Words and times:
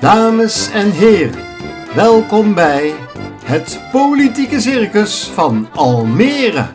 Dames 0.00 0.70
en 0.70 0.90
heren, 0.90 1.44
welkom 1.94 2.54
bij 2.54 2.92
het 3.44 3.80
Politieke 3.92 4.60
Circus 4.60 5.30
van 5.34 5.68
Almere. 5.74 6.66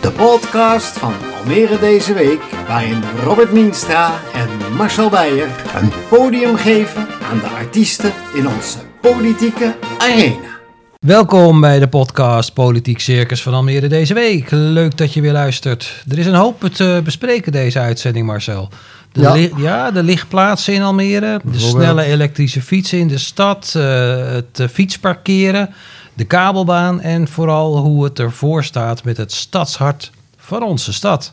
De 0.00 0.10
podcast 0.10 0.98
van 0.98 1.12
Almere 1.38 1.78
deze 1.78 2.12
week, 2.12 2.40
waarin 2.68 3.02
Robert 3.24 3.52
Mienstra 3.52 4.20
en 4.34 4.76
Marcel 4.76 5.10
Beijer 5.10 5.48
een 5.74 5.92
podium 6.08 6.56
geven 6.56 7.06
aan 7.30 7.38
de 7.38 7.48
artiesten 7.48 8.12
in 8.34 8.48
onze 8.48 8.78
politieke 9.00 9.74
arena. 9.98 10.52
Welkom 11.00 11.60
bij 11.60 11.78
de 11.78 11.88
podcast 11.88 12.54
Politiek 12.54 13.00
Circus 13.00 13.42
van 13.42 13.54
Almere 13.54 13.86
deze 13.86 14.14
week. 14.14 14.50
Leuk 14.50 14.96
dat 14.96 15.12
je 15.12 15.20
weer 15.20 15.32
luistert. 15.32 16.04
Er 16.10 16.18
is 16.18 16.26
een 16.26 16.34
hoop 16.34 16.60
te 16.60 17.00
bespreken 17.04 17.52
deze 17.52 17.78
uitzending, 17.78 18.26
Marcel. 18.26 18.68
De 19.14 19.20
Ja. 19.20 19.32
li- 19.32 19.52
ja, 19.56 19.90
de 19.90 20.02
lichtplaatsen 20.02 20.74
in 20.74 20.82
Almere, 20.82 21.40
de 21.44 21.58
snelle 21.58 22.02
elektrische 22.02 22.62
fietsen 22.62 22.98
in 22.98 23.08
de 23.08 23.18
stad, 23.18 23.72
eh, 23.76 24.16
het 24.26 24.60
eh, 24.60 24.68
fietsparkeren, 24.68 25.74
de 26.14 26.24
kabelbaan 26.24 27.00
en 27.00 27.28
vooral 27.28 27.76
hoe 27.76 28.04
het 28.04 28.18
ervoor 28.18 28.64
staat 28.64 29.04
met 29.04 29.16
het 29.16 29.32
stadshart 29.32 30.10
van 30.38 30.62
onze 30.62 30.92
stad. 30.92 31.32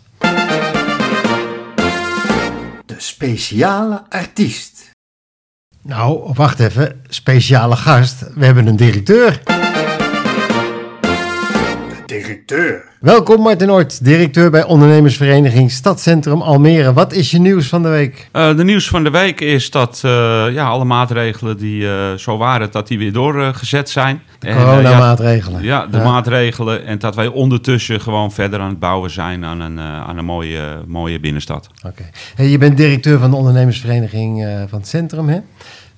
De 2.86 2.95
speciale 2.98 4.03
artiest. 4.09 4.89
Nou, 5.81 6.31
wacht 6.34 6.59
even. 6.59 7.02
Speciale 7.09 7.75
gast. 7.75 8.23
We 8.36 8.45
hebben 8.45 8.67
een 8.67 8.75
directeur. 8.75 9.41
De 12.11 12.17
directeur. 12.17 12.83
Welkom 12.99 13.41
Martin 13.41 13.71
Oort, 13.71 14.03
directeur 14.03 14.49
bij 14.52 14.63
ondernemersvereniging 14.63 15.71
Stadcentrum 15.71 16.41
Almere. 16.41 16.93
Wat 16.93 17.13
is 17.13 17.31
je 17.31 17.39
nieuws 17.39 17.67
van 17.67 17.81
de 17.83 17.89
week? 17.89 18.29
Eh, 18.31 18.55
de 18.55 18.63
nieuws 18.63 18.88
van 18.88 19.03
de 19.03 19.09
week 19.09 19.41
is 19.41 19.69
dat 19.71 20.02
eh, 20.05 20.11
ja, 20.52 20.67
alle 20.67 20.85
maatregelen 20.85 21.57
die 21.57 21.88
eh, 21.88 22.13
zo 22.13 22.38
waren, 22.38 22.71
dat 22.71 22.88
die 22.88 22.97
weer 22.97 23.13
doorgezet 23.13 23.89
zijn. 23.89 24.21
En, 24.39 24.49
eh, 24.49 24.55
Coronamaatregelen. 24.63 25.63
ja, 25.63 25.80
ja, 25.81 25.88
de 25.88 25.97
Ja. 25.97 26.03
maatregelen. 26.03 26.86
En 26.86 26.99
dat 26.99 27.16
wij 27.16 27.27
ondertussen 27.27 28.02
gewoon 28.02 28.31
verder 28.31 28.59
aan 28.59 28.69
het 28.69 28.80
bouwen 28.80 29.11
zijn 29.11 29.45
aan 29.45 29.59
een, 29.59 29.80
aan 29.80 30.17
een 30.17 30.25
mooie, 30.25 30.61
mooie 30.88 31.19
binnenstad. 31.19 31.69
Oké. 31.86 32.03
Hey, 32.36 32.47
je 32.47 32.58
bent 32.58 32.77
directeur 32.77 33.19
van 33.19 33.30
de 33.30 33.36
ondernemersvereniging 33.38 34.45
eh, 34.45 34.61
van 34.67 34.80
het 34.80 34.88
centrum, 34.88 35.30
hè? 35.30 35.39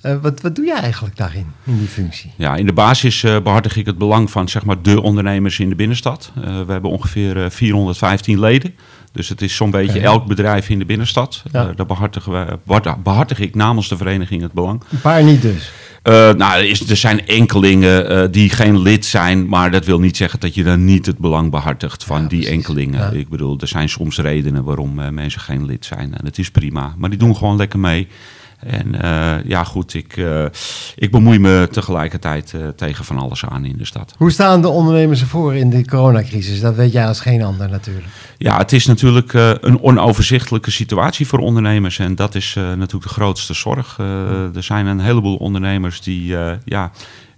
Eh, 0.04 0.16
wat, 0.22 0.40
wat 0.40 0.54
doe 0.56 0.64
je 0.64 0.74
eigenlijk 0.74 1.16
daarin, 1.16 1.46
in 1.64 1.78
die 1.78 1.88
functie? 1.88 2.32
Ja, 2.36 2.56
in 2.56 2.66
de 2.66 2.72
basis 2.72 3.24
eh, 3.24 3.40
behartig 3.42 3.76
ik 3.76 3.86
het 3.86 3.98
belang 3.98 4.30
van 4.30 4.48
zeg 4.48 4.64
maar, 4.64 4.82
de 4.82 5.02
ondernemers 5.02 5.58
in 5.58 5.68
de 5.68 5.74
binnenstad. 5.74 6.32
Eh, 6.36 6.42
we 6.66 6.72
hebben 6.72 6.90
ongeveer 6.90 7.44
eh, 7.44 7.50
415 7.50 8.40
leden. 8.40 8.74
Dus 9.12 9.28
het 9.28 9.42
is 9.42 9.56
zo'n 9.56 9.70
beetje 9.70 10.00
elk 10.00 10.26
bedrijf 10.26 10.68
in 10.68 10.78
de 10.78 10.84
binnenstad. 10.84 11.42
Ja. 11.52 11.72
Daar 11.76 11.86
behartigen 11.86 12.32
we, 12.32 12.58
behartig- 13.02 13.38
ik 13.40 13.54
namens 13.54 13.88
de 13.88 13.96
vereniging 13.96 14.42
het 14.42 14.52
belang. 14.52 14.82
Een 14.90 15.00
paar 15.00 15.22
niet 15.22 15.42
dus. 15.42 15.72
Nou, 16.02 16.42
er, 16.42 16.64
is, 16.68 16.90
er 16.90 16.96
zijn 16.96 17.26
enkelingen 17.26 18.32
die 18.32 18.50
geen 18.50 18.78
lid 18.82 19.04
zijn, 19.06 19.48
maar 19.48 19.70
dat 19.70 19.84
wil 19.84 20.00
niet 20.00 20.16
zeggen 20.16 20.40
dat 20.40 20.54
je 20.54 20.62
dan 20.62 20.84
niet 20.84 21.06
het 21.06 21.18
belang 21.18 21.50
behartigt 21.50 22.04
van 22.04 22.22
Ja, 22.22 22.28
die 22.28 22.38
precies. 22.38 22.56
enkelingen. 22.56 23.00
Ja. 23.00 23.10
Ik 23.10 23.28
bedoel, 23.28 23.58
er 23.60 23.68
zijn 23.68 23.88
soms 23.88 24.18
redenen 24.18 24.64
waarom 24.64 25.14
mensen 25.14 25.40
geen 25.40 25.64
lid 25.64 25.84
zijn 25.84 26.14
en 26.14 26.24
dat 26.24 26.38
is 26.38 26.50
prima. 26.50 26.94
Maar 26.98 27.10
die 27.10 27.18
doen 27.18 27.36
gewoon 27.36 27.56
lekker 27.56 27.78
mee. 27.78 28.08
En 28.66 29.02
eh, 29.02 29.44
ja, 29.44 29.64
goed, 29.64 29.94
ik, 29.94 30.16
eh, 30.16 30.44
ik 30.96 31.10
bemoei 31.10 31.38
me 31.38 31.68
tegelijkertijd 31.70 32.52
eh, 32.54 32.68
tegen 32.68 33.04
van 33.04 33.18
alles 33.18 33.44
aan 33.44 33.64
in 33.64 33.76
de 33.76 33.84
stad. 33.84 34.14
Hoe 34.18 34.30
staan 34.30 34.62
de 34.62 34.68
ondernemers 34.68 35.20
ervoor 35.20 35.54
in 35.54 35.70
de 35.70 35.84
coronacrisis? 35.84 36.60
Dat 36.60 36.74
weet 36.74 36.92
jij 36.92 37.06
als 37.06 37.20
geen 37.20 37.42
ander 37.42 37.68
natuurlijk. 37.68 38.06
Ja, 38.38 38.58
het 38.58 38.72
is 38.72 38.86
natuurlijk 38.86 39.32
een 39.60 39.82
onoverzichtelijke 39.82 40.70
situatie 40.70 41.26
voor 41.26 41.38
ondernemers. 41.38 41.98
En 41.98 42.14
dat 42.14 42.34
is 42.34 42.54
natuurlijk 42.54 43.02
de 43.02 43.08
grootste 43.08 43.54
zorg. 43.54 43.98
Er 44.54 44.62
zijn 44.62 44.86
een 44.86 45.00
heleboel 45.00 45.36
ondernemers 45.36 46.00
die 46.00 46.36
ja, 46.64 46.90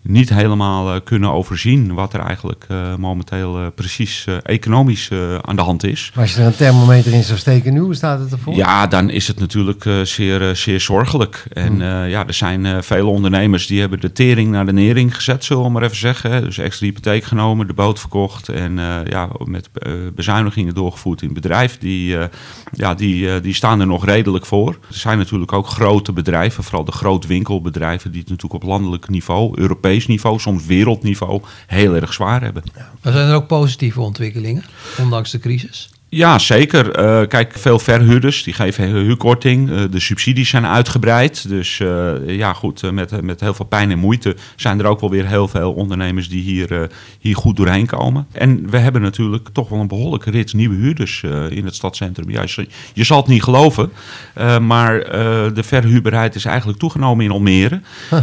niet 0.09 0.29
helemaal 0.29 0.95
eh, 0.95 1.01
kunnen 1.05 1.33
overzien 1.33 1.95
wat 1.95 2.13
er 2.13 2.21
eigenlijk 2.21 2.65
eh, 2.69 2.95
momenteel 2.97 3.59
eh, 3.59 3.67
precies 3.75 4.27
economisch 4.43 5.11
aan 5.41 5.57
de 5.57 5.63
hand 5.63 5.85
is. 5.85 6.11
Maar 6.15 6.25
als 6.25 6.35
je 6.35 6.41
er 6.41 6.47
een 6.47 6.57
thermometer 6.57 7.13
in 7.13 7.23
zou 7.23 7.39
steken 7.39 7.73
nu, 7.73 7.81
hoe 7.81 7.95
staat 7.95 8.21
het 8.21 8.33
ervoor? 8.33 8.55
Ja, 8.55 8.87
dan 8.87 9.11
is 9.11 9.29
het 9.29 9.39
natuurlijk 9.39 9.85
zeer, 10.03 10.57
zeer 10.57 10.81
zorgelijk. 10.81 11.45
En 11.53 11.83
eh, 11.83 12.11
ja, 12.11 12.27
er 12.27 12.35
zijn 12.35 12.85
vele 12.85 13.09
ondernemers 13.09 13.67
die 13.67 13.81
hebben 13.81 14.01
de 14.01 14.13
tering 14.13 14.51
naar 14.51 14.67
de 14.67 14.73
nering 14.73 15.15
gezet, 15.15 15.45
zullen 15.45 15.65
we 15.65 15.71
maar 15.71 15.83
even 15.83 15.97
zeggen. 15.97 16.43
Dus 16.43 16.59
extra 16.59 16.87
hypotheek 16.87 17.25
genomen, 17.25 17.67
de 17.67 17.73
boot 17.73 18.01
verkocht 18.01 18.49
en 18.49 18.79
ja, 19.09 19.29
met 19.45 19.71
bezuinigingen 20.15 20.75
doorgevoerd 20.75 21.23
in 21.23 21.29
het 21.29 21.37
bedrijf. 21.41 21.79
Die, 21.79 22.17
ja, 22.73 22.95
die, 22.95 23.41
die 23.41 23.55
staan 23.55 23.81
er 23.81 23.87
nog 23.87 24.05
redelijk 24.05 24.47
voor. 24.47 24.69
Er 24.69 24.95
zijn 24.95 25.19
natuurlijk 25.19 25.53
ook 25.53 25.67
grote 25.67 26.13
bedrijven, 26.13 26.65
vooral 26.65 26.85
de 26.85 26.93
grootwinkelbedrijven, 26.93 28.11
die 28.11 28.21
het 28.21 28.31
natuurlijk 28.31 28.63
op 28.63 28.69
landelijk 28.69 29.09
niveau, 29.09 29.61
Europees 29.61 29.96
niveau, 30.05 30.41
soms 30.41 30.67
wereldniveau, 30.67 31.43
heel 31.67 31.95
erg 31.95 32.13
zwaar 32.13 32.43
hebben. 32.43 32.63
Maar 33.03 33.13
zijn 33.13 33.29
er 33.29 33.35
ook 33.35 33.47
positieve 33.47 34.01
ontwikkelingen, 34.01 34.65
ondanks 35.01 35.31
de 35.31 35.39
crisis? 35.39 35.91
Ja, 36.09 36.39
zeker. 36.39 36.91
Eh, 36.91 37.29
kijk, 37.29 37.53
veel 37.57 37.79
verhuurders 37.79 38.43
die 38.43 38.55
geven 38.55 38.89
huurkorting. 38.89 39.71
Eh, 39.71 39.83
de 39.91 40.01
subsidies 40.01 40.49
zijn 40.49 40.67
uitgebreid. 40.67 41.49
Dus 41.49 41.81
eh, 41.81 42.13
ja, 42.27 42.53
goed, 42.53 42.93
met, 42.93 43.23
met 43.23 43.41
heel 43.41 43.55
veel 43.55 43.65
pijn 43.65 43.91
en 43.91 43.99
moeite 43.99 44.37
zijn 44.57 44.79
er 44.79 44.87
ook 44.87 45.01
wel 45.01 45.11
weer 45.11 45.27
heel 45.27 45.49
veel 45.49 45.73
ondernemers 45.73 46.29
die 46.29 46.43
hier, 46.43 46.91
hier 47.19 47.37
goed 47.37 47.57
doorheen 47.57 47.87
komen. 47.87 48.27
En 48.33 48.71
we 48.71 48.79
hebben 48.79 49.03
natuurlijk 49.03 49.49
toch 49.53 49.69
wel 49.69 49.81
een 49.81 49.89
behoorlijke 49.89 50.31
rits 50.31 50.53
nieuwe 50.53 50.75
huurders 50.75 51.23
in 51.49 51.65
het 51.65 51.75
stadscentrum. 51.75 52.31
Ja, 52.31 52.43
je, 52.43 52.67
je 52.93 53.05
zal 53.05 53.17
het 53.17 53.27
niet 53.27 53.43
geloven, 53.43 53.93
maar 54.61 54.99
de 55.55 55.63
verhuurbaarheid 55.63 56.35
is 56.35 56.45
eigenlijk 56.45 56.79
toegenomen 56.79 57.25
in 57.25 57.31
Almere. 57.31 57.81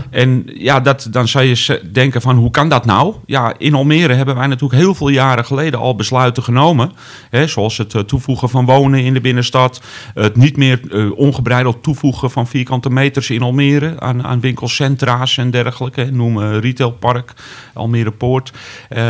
En 0.09 0.43
ja, 0.45 0.79
dat, 0.79 1.07
dan 1.11 1.27
zou 1.27 1.43
je 1.45 1.81
denken 1.91 2.21
van 2.21 2.35
hoe 2.35 2.51
kan 2.51 2.69
dat 2.69 2.85
nou? 2.85 3.15
Ja, 3.25 3.53
in 3.57 3.73
Almere 3.73 4.13
hebben 4.13 4.35
wij 4.35 4.47
natuurlijk 4.47 4.81
heel 4.81 4.95
veel 4.95 5.09
jaren 5.09 5.45
geleden 5.45 5.79
al 5.79 5.95
besluiten 5.95 6.43
genomen. 6.43 6.91
Hè, 7.29 7.47
zoals 7.47 7.72
het 7.77 7.93
eh, 7.93 8.01
toevoegen 8.01 8.49
van 8.49 8.65
wonen 8.65 9.03
in 9.03 9.13
de 9.13 9.21
binnenstad. 9.21 9.81
Het 10.13 10.35
niet 10.35 10.57
meer 10.57 10.79
eh, 10.91 11.17
ongebreideld 11.17 11.83
toevoegen 11.83 12.31
van 12.31 12.47
vierkante 12.47 12.89
meters 12.89 13.29
in 13.29 13.41
Almere. 13.41 13.99
Aan, 13.99 14.23
aan 14.23 14.39
winkelcentra's 14.39 15.37
en 15.37 15.51
dergelijke. 15.51 16.11
Noem 16.11 16.41
eh, 16.41 16.59
retailpark, 16.59 17.33
Almere 17.73 18.11
Poort. 18.11 18.51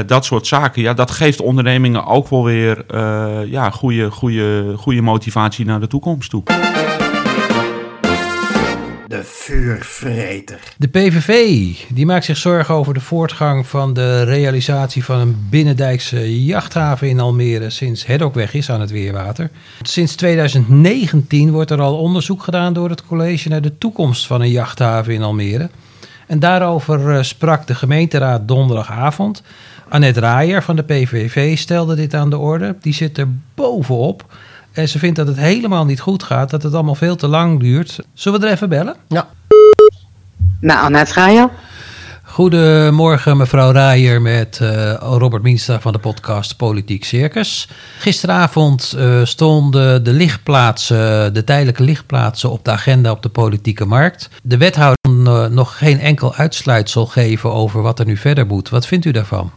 Dat 0.06 0.26
soort 0.26 0.48
zaken. 0.48 0.82
Ja, 0.82 0.94
dat 0.94 1.12
geeft 1.12 1.42
ondernemingen 1.42 2.06
ook 2.06 2.30
wel 2.30 2.44
weer 2.44 2.86
ja, 3.50 3.70
goede, 3.70 4.12
goede, 4.12 4.74
goede 4.78 5.02
motivatie 5.02 5.66
naar 5.66 5.80
de 5.80 5.88
toekomst 5.88 6.30
toe. 6.30 6.44
De 9.14 9.24
vuurvreter. 9.24 10.60
De 10.78 10.88
PVV 10.88 11.36
die 11.90 12.06
maakt 12.06 12.26
zich 12.26 12.38
zorgen 12.38 12.76
over 12.76 12.94
de 12.94 13.00
voortgang 13.00 13.68
van 13.68 13.94
de 13.94 14.24
realisatie 14.24 15.04
van 15.04 15.20
een 15.20 15.48
binnendijkse 15.50 16.46
jachthaven 16.46 17.10
in 17.10 17.20
Almere 17.20 17.70
sinds 17.70 18.06
het 18.06 18.22
ook 18.22 18.34
weg 18.34 18.54
is 18.54 18.70
aan 18.70 18.82
het 18.82 18.92
Weerwater. 18.92 19.50
Sinds 19.82 20.16
2019 20.16 21.52
wordt 21.52 21.72
er 21.72 21.82
al 21.82 21.98
onderzoek 21.98 22.44
gedaan 22.44 22.74
door 22.74 22.90
het 22.90 23.06
college 23.06 23.50
naar 23.50 23.62
de 23.62 23.78
toekomst 23.78 24.28
van 24.28 24.42
een 24.42 24.52
jachthaven 24.52 25.14
in 25.14 25.24
Almere. 25.24 25.70
En 26.28 26.40
daarover 26.40 27.16
eh, 27.16 27.24
sprak 27.24 27.68
de 27.68 27.76
gemeenteraad 27.76 28.48
donderdagavond. 28.48 29.44
Annette 29.90 30.20
Raaier 30.20 30.64
van 30.64 30.76
de 30.76 30.84
PVV 30.84 31.58
stelde 31.58 31.96
dit 31.96 32.14
aan 32.14 32.30
de 32.30 32.38
orde. 32.38 32.76
Die 32.82 32.94
zit 32.94 33.18
er 33.18 33.28
bovenop. 33.56 34.26
En 34.74 34.90
ze 34.90 35.00
vindt 35.00 35.16
dat 35.16 35.28
het 35.28 35.38
helemaal 35.38 35.86
niet 35.86 36.00
goed 36.00 36.24
gaat, 36.24 36.50
dat 36.50 36.64
het 36.64 36.74
allemaal 36.74 36.96
veel 36.96 37.16
te 37.16 37.28
lang 37.28 37.60
duurt. 37.60 38.00
Zullen 38.14 38.40
we 38.40 38.46
er 38.46 38.52
even 38.52 38.70
bellen? 38.70 38.96
Ja. 39.08 39.28
Nou, 40.60 40.80
Annette 40.80 41.14
Rijer. 41.14 41.50
Goedemorgen, 42.24 43.38
mevrouw 43.38 43.72
Raaier 43.72 44.22
met 44.22 44.60
eh, 44.62 44.94
Robert 44.94 45.44
Mienstra 45.44 45.80
van 45.80 45.94
de 45.94 46.00
podcast 46.00 46.58
Politiek 46.58 47.06
Circus. 47.06 47.70
Gisteravond 48.00 48.94
eh, 48.98 49.24
stonden 49.24 50.04
de 50.04 50.12
lichtplaatsen, 50.12 51.34
de 51.34 51.44
tijdelijke 51.44 51.84
lichtplaatsen 51.84 52.52
op 52.52 52.66
de 52.66 52.72
agenda 52.72 53.12
op 53.12 53.24
de 53.24 53.30
politieke 53.30 53.86
markt. 53.86 54.30
De 54.44 54.58
wethouder 54.58 54.98
kon 55.02 55.28
eh, 55.28 55.46
nog 55.46 55.78
geen 55.78 56.00
enkel 56.00 56.36
uitsluitsel 56.36 57.06
geven 57.06 57.54
over 57.54 57.82
wat 57.82 58.00
er 58.00 58.06
nu 58.06 58.18
verder 58.18 58.46
moet. 58.46 58.70
Wat 58.70 58.88
vindt 58.88 59.06
u 59.06 59.12
daarvan? 59.12 59.52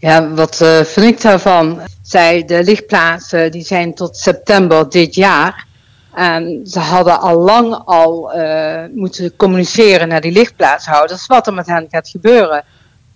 Ja, 0.00 0.28
wat 0.28 0.60
eh, 0.60 0.80
vind 0.80 1.06
ik 1.06 1.20
daarvan? 1.20 1.80
Zij, 2.02 2.44
de 2.44 2.64
lichtplaatsen, 2.64 3.50
die 3.50 3.64
zijn 3.64 3.94
tot 3.94 4.16
september 4.16 4.88
dit 4.90 5.14
jaar. 5.14 5.66
En 6.14 6.60
ze 6.66 6.78
hadden 6.78 7.20
al 7.20 7.38
lang 7.38 7.82
al 7.84 8.32
eh, 8.32 8.84
moeten 8.94 9.36
communiceren 9.36 10.08
naar 10.08 10.20
die 10.20 10.32
lichtplaatshouders 10.32 11.26
wat 11.26 11.46
er 11.46 11.54
met 11.54 11.66
hen 11.66 11.86
gaat 11.90 12.08
gebeuren. 12.08 12.64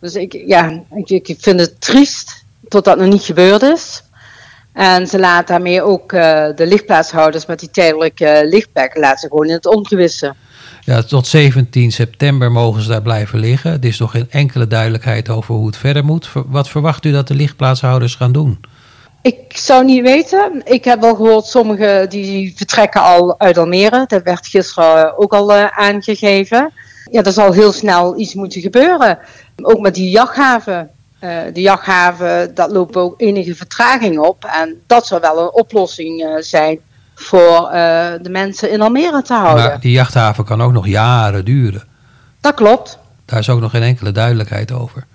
Dus 0.00 0.14
ik, 0.14 0.32
ja, 0.46 0.82
ik, 0.94 1.10
ik 1.10 1.36
vind 1.38 1.60
het 1.60 1.80
triest 1.80 2.44
tot 2.68 2.84
dat 2.84 2.98
nog 2.98 3.08
niet 3.08 3.22
gebeurd 3.22 3.62
is. 3.62 4.02
En 4.72 5.06
ze 5.06 5.18
laten 5.18 5.46
daarmee 5.46 5.82
ook 5.82 6.12
eh, 6.12 6.48
de 6.54 6.66
lichtplaatshouders 6.66 7.46
met 7.46 7.60
die 7.60 7.70
tijdelijke 7.70 8.42
lichtpakken 8.44 9.00
laten 9.00 9.28
gewoon 9.28 9.46
in 9.46 9.52
het 9.54 9.66
ongewisse. 9.66 10.34
Ja, 10.84 11.02
tot 11.02 11.26
17 11.26 11.92
september 11.92 12.52
mogen 12.52 12.82
ze 12.82 12.88
daar 12.88 13.02
blijven 13.02 13.38
liggen. 13.38 13.72
Er 13.72 13.84
is 13.84 13.98
nog 13.98 14.10
geen 14.10 14.30
enkele 14.30 14.66
duidelijkheid 14.66 15.28
over 15.28 15.54
hoe 15.54 15.66
het 15.66 15.76
verder 15.76 16.04
moet. 16.04 16.30
Wat 16.46 16.68
verwacht 16.68 17.04
u 17.04 17.12
dat 17.12 17.28
de 17.28 17.34
lichtplaatshouders 17.34 18.14
gaan 18.14 18.32
doen? 18.32 18.60
Ik 19.22 19.56
zou 19.56 19.84
niet 19.84 20.02
weten. 20.02 20.60
Ik 20.64 20.84
heb 20.84 21.00
wel 21.00 21.14
gehoord, 21.14 21.44
sommigen 21.44 22.10
die 22.10 22.52
vertrekken 22.56 23.02
al 23.02 23.40
uit 23.40 23.58
Almere. 23.58 24.04
Dat 24.06 24.22
werd 24.22 24.46
gisteren 24.46 25.18
ook 25.18 25.32
al 25.32 25.52
eh, 25.52 25.78
aangegeven. 25.78 26.72
ja, 27.10 27.22
er 27.22 27.32
zal 27.32 27.52
heel 27.52 27.72
snel 27.72 28.18
iets 28.18 28.34
moeten 28.34 28.60
gebeuren. 28.60 29.18
Ook 29.62 29.80
met 29.80 29.94
die 29.94 30.10
jachthaven. 30.10 30.90
Uh, 31.20 31.38
de 31.52 31.60
jachthaven, 31.60 32.54
dat 32.54 32.70
loopt 32.70 32.96
ook 32.96 33.20
enige 33.20 33.54
vertraging 33.54 34.18
op. 34.18 34.44
En 34.44 34.82
dat 34.86 35.06
zou 35.06 35.20
wel 35.20 35.40
een 35.40 35.52
oplossing 35.52 36.22
uh, 36.22 36.34
zijn 36.38 36.80
voor 37.14 37.62
uh, 37.64 37.70
de 38.22 38.30
mensen 38.30 38.70
in 38.70 38.80
Almere 38.80 39.22
te 39.22 39.34
houden. 39.34 39.64
Maar 39.64 39.80
die 39.80 39.92
jachthaven 39.92 40.44
kan 40.44 40.62
ook 40.62 40.72
nog 40.72 40.86
jaren 40.86 41.44
duren. 41.44 41.82
Dat 42.40 42.54
klopt. 42.54 42.98
Daar 43.24 43.38
is 43.38 43.50
ook 43.50 43.60
nog 43.60 43.70
geen 43.70 43.82
enkele 43.82 44.12
duidelijkheid 44.12 44.72
over. 44.72 45.06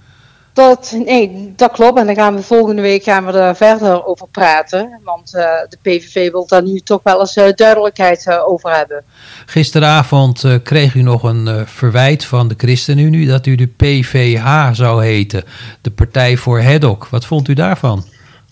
Dat, 0.53 0.97
nee, 1.05 1.53
dat 1.55 1.71
klopt. 1.71 1.99
En 1.99 2.05
dan 2.05 2.15
gaan 2.15 2.35
we 2.35 2.41
volgende 2.41 2.81
week 2.81 3.03
gaan 3.03 3.25
we 3.25 3.31
er 3.31 3.55
verder 3.55 4.05
over 4.05 4.27
praten. 4.27 4.99
Want 5.03 5.33
uh, 5.35 5.43
de 5.69 5.77
PVV 5.81 6.31
wil 6.31 6.47
daar 6.47 6.63
nu 6.63 6.79
toch 6.79 6.99
wel 7.03 7.19
eens 7.19 7.37
uh, 7.37 7.45
duidelijkheid 7.55 8.25
uh, 8.25 8.47
over 8.47 8.75
hebben. 8.75 9.03
Gisteravond 9.45 10.45
kreeg 10.63 10.93
u 10.93 11.01
nog 11.01 11.23
een 11.23 11.67
verwijt 11.67 12.25
van 12.25 12.47
de 12.47 12.55
ChristenUnie 12.57 13.27
dat 13.27 13.45
u 13.45 13.55
de 13.55 13.67
PVH 13.67 14.69
zou 14.71 15.03
heten. 15.03 15.43
De 15.81 15.91
Partij 15.91 16.37
voor 16.37 16.59
Hedok. 16.59 17.07
Wat 17.07 17.25
vond 17.25 17.47
u 17.47 17.53
daarvan? 17.53 18.05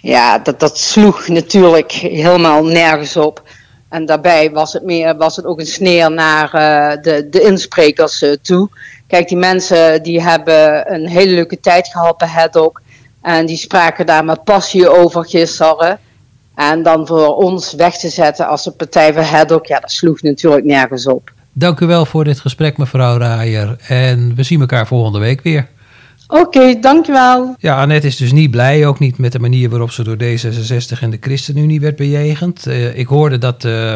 Ja, 0.06 0.40
dat, 0.40 0.60
dat 0.60 0.78
sloeg 0.78 1.28
natuurlijk 1.28 1.92
helemaal 1.92 2.66
nergens 2.66 3.18
op. 3.18 3.44
En 3.90 4.06
daarbij 4.06 4.52
was 4.52 4.74
het, 4.74 4.84
meer, 4.84 5.18
was 5.18 5.36
het 5.36 5.46
ook 5.46 5.60
een 5.60 5.66
sneer 5.66 6.12
naar 6.12 6.50
de, 7.02 7.28
de 7.30 7.42
insprekers 7.42 8.24
toe. 8.42 8.70
Kijk, 9.08 9.28
die 9.28 9.38
mensen 9.38 10.04
die 10.04 10.22
hebben 10.22 10.94
een 10.94 11.08
hele 11.08 11.34
leuke 11.34 11.60
tijd 11.60 11.88
gehad 11.88 12.18
bij. 12.18 12.82
En 13.22 13.46
die 13.46 13.58
spraken 13.58 14.06
daar 14.06 14.26
met 14.26 14.44
passie 14.44 14.90
over 14.90 15.26
gisteren. 15.26 16.00
En 16.56 16.84
dan 16.84 17.08
voor 17.08 17.36
ons 17.36 17.74
weg 17.74 17.98
te 17.98 18.10
zetten 18.10 18.48
als 18.48 18.64
de 18.64 18.72
partij 18.72 19.14
van 19.14 19.24
Hedok, 19.24 19.66
ja, 19.66 19.80
dat 19.80 19.92
sloeg 19.92 20.22
natuurlijk 20.22 20.66
nergens 20.66 21.08
op. 21.08 21.32
Dank 21.54 21.80
u 21.80 21.86
wel 21.86 22.06
voor 22.06 22.24
dit 22.24 22.40
gesprek, 22.40 22.78
mevrouw 22.78 23.18
Raaier. 23.18 23.76
En 23.88 24.36
we 24.36 24.44
zien 24.44 24.60
elkaar 24.60 24.88
volgende 24.88 25.20
week 25.20 25.42
weer. 25.42 25.68
Oké, 26.28 26.42
okay, 26.42 26.80
dankjewel. 26.80 27.56
Ja, 27.58 27.82
Annette 27.82 28.08
is 28.08 28.18
dus 28.18 28.32
niet 28.32 28.52
blij, 28.52 28.88
ook 28.88 29.00
niet 29.00 29.18
met 29.18 29.32
de 29.32 29.40
manier 29.40 29.70
waarop 29.70 29.92
ze 29.92 30.04
door 30.04 30.18
D66 30.18 31.00
en 31.00 31.10
de 31.10 31.18
ChristenUnie 31.20 31.80
werd 31.80 31.96
bejegend. 31.96 32.68
Uh, 32.68 32.98
ik 32.98 33.08
hoorde 33.08 33.38
dat... 33.38 33.64
Uh, 33.64 33.96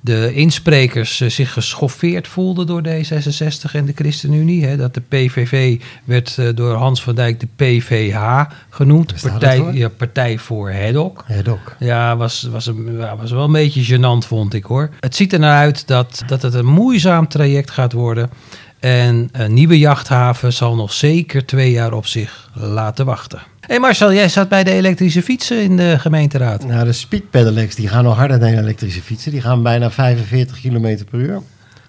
de 0.00 0.34
insprekers 0.34 1.20
uh, 1.20 1.30
zich 1.30 1.52
geschoffeerd 1.52 2.28
voelden 2.28 2.66
door 2.66 2.82
D66 2.88 3.72
en 3.72 3.84
de 3.84 3.92
ChristenUnie. 3.94 4.66
Hè, 4.66 4.76
dat 4.76 4.94
de 4.94 5.00
PVV 5.00 5.80
werd 6.04 6.36
uh, 6.40 6.48
door 6.54 6.74
Hans 6.74 7.02
van 7.02 7.14
Dijk 7.14 7.40
de 7.40 7.48
PVH 7.56 8.42
genoemd. 8.68 9.14
Partij, 9.22 9.64
ja, 9.72 9.88
partij 9.88 10.38
voor 10.38 10.70
Hedok. 10.70 11.24
Hedok. 11.26 11.76
Ja, 11.78 12.16
was, 12.16 12.48
was, 12.50 12.66
een, 12.66 12.96
was 13.20 13.30
wel 13.30 13.44
een 13.44 13.52
beetje 13.52 13.96
gênant, 13.96 14.26
vond 14.26 14.54
ik 14.54 14.64
hoor. 14.64 14.90
Het 15.00 15.16
ziet 15.16 15.32
er 15.32 15.38
naar 15.38 15.58
uit 15.58 15.86
dat, 15.86 16.22
dat 16.26 16.42
het 16.42 16.54
een 16.54 16.66
moeizaam 16.66 17.28
traject 17.28 17.70
gaat 17.70 17.92
worden. 17.92 18.30
En 18.80 19.28
een 19.32 19.54
nieuwe 19.54 19.78
jachthaven 19.78 20.52
zal 20.52 20.74
nog 20.74 20.92
zeker 20.92 21.46
twee 21.46 21.70
jaar 21.70 21.92
op 21.92 22.06
zich 22.06 22.50
laten 22.52 23.04
wachten. 23.04 23.38
Hé 23.38 23.44
hey 23.66 23.78
Marcel, 23.78 24.12
jij 24.12 24.28
zat 24.28 24.48
bij 24.48 24.64
de 24.64 24.72
elektrische 24.72 25.22
fietsen 25.22 25.62
in 25.62 25.76
de 25.76 25.98
gemeenteraad. 25.98 26.64
Nou, 26.64 26.84
de 26.84 26.92
speedpedelecs 26.92 27.74
die 27.74 27.88
gaan 27.88 28.04
nog 28.04 28.16
harder 28.16 28.38
dan 28.38 28.48
elektrische 28.48 29.02
fietsen. 29.02 29.32
Die 29.32 29.40
gaan 29.40 29.62
bijna 29.62 29.90
45 29.90 30.60
km 30.60 31.04
per 31.10 31.18
uur. 31.18 31.40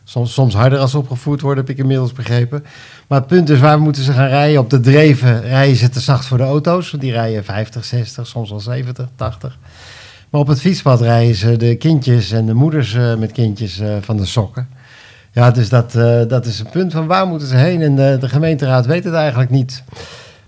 Soms, 0.03 0.33
soms 0.33 0.53
harder 0.53 0.79
als 0.79 0.91
ze 0.91 0.97
opgevoerd 0.97 1.41
worden, 1.41 1.65
heb 1.65 1.73
ik 1.73 1.81
inmiddels 1.81 2.13
begrepen. 2.13 2.65
Maar 3.07 3.19
het 3.19 3.27
punt 3.27 3.49
is, 3.49 3.59
waar 3.59 3.79
moeten 3.79 4.03
ze 4.03 4.13
gaan 4.13 4.27
rijden? 4.27 4.59
Op 4.59 4.69
de 4.69 4.79
dreven 4.79 5.41
rijden 5.41 5.75
ze 5.75 5.89
te 5.89 5.99
zacht 5.99 6.25
voor 6.25 6.37
de 6.37 6.43
auto's. 6.43 6.95
Die 6.99 7.11
rijden 7.11 7.43
50, 7.43 7.85
60, 7.85 8.27
soms 8.27 8.49
wel 8.49 8.59
70, 8.59 9.07
80. 9.15 9.57
Maar 10.29 10.41
op 10.41 10.47
het 10.47 10.61
fietspad 10.61 11.01
rijden 11.01 11.35
ze 11.35 11.57
de 11.57 11.75
kindjes 11.75 12.31
en 12.31 12.45
de 12.45 12.53
moeders 12.53 12.93
uh, 12.93 13.15
met 13.15 13.31
kindjes 13.31 13.79
uh, 13.79 13.95
van 14.01 14.17
de 14.17 14.25
sokken. 14.25 14.67
Ja, 15.31 15.51
dus 15.51 15.69
dat, 15.69 15.93
uh, 15.95 16.21
dat 16.27 16.45
is 16.45 16.59
een 16.59 16.69
punt 16.71 16.91
van 16.91 17.07
waar 17.07 17.27
moeten 17.27 17.47
ze 17.47 17.55
heen? 17.55 17.81
En 17.81 17.95
de, 17.95 18.17
de 18.19 18.29
gemeenteraad 18.29 18.85
weet 18.85 19.03
het 19.03 19.13
eigenlijk 19.13 19.49
niet. 19.49 19.83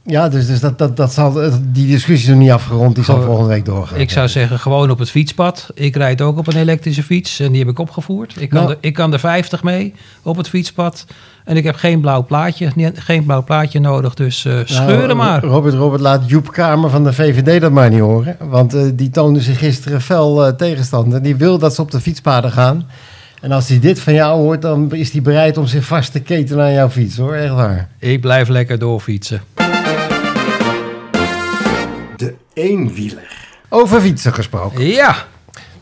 Ja, 0.06 0.30
dus, 0.30 0.48
dus 0.48 0.60
dat, 0.60 0.78
dat, 0.78 0.98
dat 0.98 1.14
zal, 1.14 1.34
die 1.62 1.88
discussie 1.88 2.28
is 2.28 2.28
nog 2.28 2.38
niet 2.38 2.52
afgerond. 2.52 2.96
Die 2.96 3.04
zal 3.04 3.22
volgende 3.22 3.50
week 3.50 3.66
doorgaan. 3.66 4.00
Ik 4.00 4.10
zou 4.10 4.28
zeggen, 4.28 4.60
gewoon 4.60 4.92
op 4.92 5.00
het 5.00 5.10
fietspad. 5.10 5.70
Ik 5.74 5.96
rijd 5.96 6.22
ook 6.22 6.38
op 6.38 6.48
een 6.48 6.58
elektrische 6.58 7.04
fiets 7.04 7.40
en 7.40 7.52
die 7.52 7.60
heb 7.60 7.70
ik 7.70 7.80
opgevoerd. 7.80 8.42
Ik 8.42 8.50
kan, 8.50 8.60
Nou. 8.60 8.72
er, 8.72 8.78
ik 8.82 8.94
kan 8.94 9.14
er 9.14 9.20
50 9.20 9.64
mee 9.64 9.94
op 10.22 10.38
het 10.38 10.50
fietspad. 10.50 11.06
En 11.46 11.58
ik 11.58 11.64
heb 11.64 11.76
geen 11.76 12.02
blauw 12.02 12.26
plaatje, 12.26 12.72
geen 12.94 13.24
blauw 13.26 13.44
plaatje 13.44 13.80
nodig, 13.80 14.14
dus 14.14 14.46
eh 14.46 14.60
scheuren 14.66 15.08
Nou, 15.08 15.16
maar. 15.16 15.44
Robert, 15.44 15.74
Robert, 15.74 16.02
laat 16.02 16.30
Joep 16.30 16.52
Kamer 16.52 16.90
van 16.90 17.04
de 17.04 17.14
VVD 17.14 17.62
dat 17.62 17.72
maar 17.72 17.90
niet 17.90 18.00
horen. 18.00 18.36
Want 18.40 18.74
eh, 18.74 18.84
die 18.94 19.10
toonde 19.10 19.42
zich 19.42 19.58
gisteren 19.58 20.02
fel 20.02 20.46
eh, 20.46 20.54
tegenstander. 20.54 21.22
Die 21.22 21.36
wil 21.36 21.58
dat 21.58 21.76
ze 21.76 21.82
op 21.82 21.92
de 21.92 22.02
fietspaden 22.02 22.52
gaan. 22.52 22.86
En 23.42 23.52
als 23.52 23.68
hij 23.68 23.80
dit 23.80 24.00
van 24.00 24.14
jou 24.14 24.40
hoort, 24.40 24.62
dan 24.62 24.92
is 24.92 25.12
hij 25.12 25.22
bereid 25.22 25.58
om 25.58 25.66
zich 25.66 25.86
vast 25.86 26.12
te 26.12 26.20
ketenen 26.20 26.66
aan 26.66 26.74
jouw 26.74 26.90
fiets, 26.90 27.18
hoor. 27.18 27.34
Echt 27.34 27.54
waar. 27.54 27.90
Ik 28.00 28.22
blijf 28.22 28.48
lekker 28.48 28.80
doorfietsen. 28.80 29.42
De 32.18 32.34
eenwieler. 32.54 33.38
Over 33.70 34.02
fietsen 34.02 34.34
gesproken. 34.34 34.86
Ja, 34.86 35.16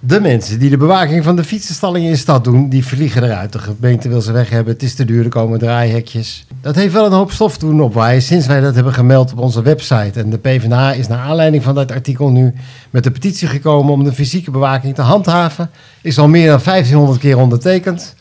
De 0.02 0.22
mensen 0.22 0.60
die 0.60 0.70
de 0.70 0.78
bewaking 0.78 1.24
van 1.24 1.36
de 1.36 1.44
fietsenstallingen 1.44 2.08
in 2.08 2.14
de 2.14 2.20
stad 2.20 2.44
doen, 2.44 2.70
die 2.70 2.86
vliegen 2.86 3.24
eruit. 3.24 3.54
De 3.54 3.60
gemeente 3.60 4.10
wil 4.10 4.22
ze 4.22 4.32
weg 4.32 4.50
hebben. 4.50 4.74
Het 4.74 4.84
is 4.84 4.94
te 4.94 5.06
duur, 5.06 5.24
er 5.24 5.30
komen 5.30 5.60
draaihekjes. 5.60 6.46
Dat 6.62 6.76
heeft 6.76 6.94
wel 6.94 7.06
een 7.06 7.12
hoop 7.12 7.32
stof 7.32 7.58
doen 7.58 7.82
opwaaien 7.82 8.22
sinds 8.22 8.48
wij 8.48 8.60
dat 8.60 8.76
hebben 8.76 8.94
gemeld 8.94 9.32
op 9.32 9.38
onze 9.38 9.62
website. 9.62 10.20
En 10.20 10.30
de 10.30 10.38
PvdA 10.38 10.94
is 10.94 11.08
naar 11.08 11.20
aanleiding 11.20 11.64
van 11.64 11.76
dat 11.76 11.92
artikel 11.92 12.30
nu 12.30 12.54
met 12.90 13.04
de 13.04 13.12
petitie 13.12 13.48
gekomen 13.48 13.94
om 13.94 14.04
de 14.04 14.14
fysieke 14.14 14.52
bewaking 14.52 14.96
te 14.96 15.02
handhaven. 15.02 15.70
Is 16.02 16.20
al 16.20 16.28
meer 16.28 16.48
dan 16.48 16.60
1500 16.64 17.20
keer 17.20 17.38
ondertekend. 17.38 18.16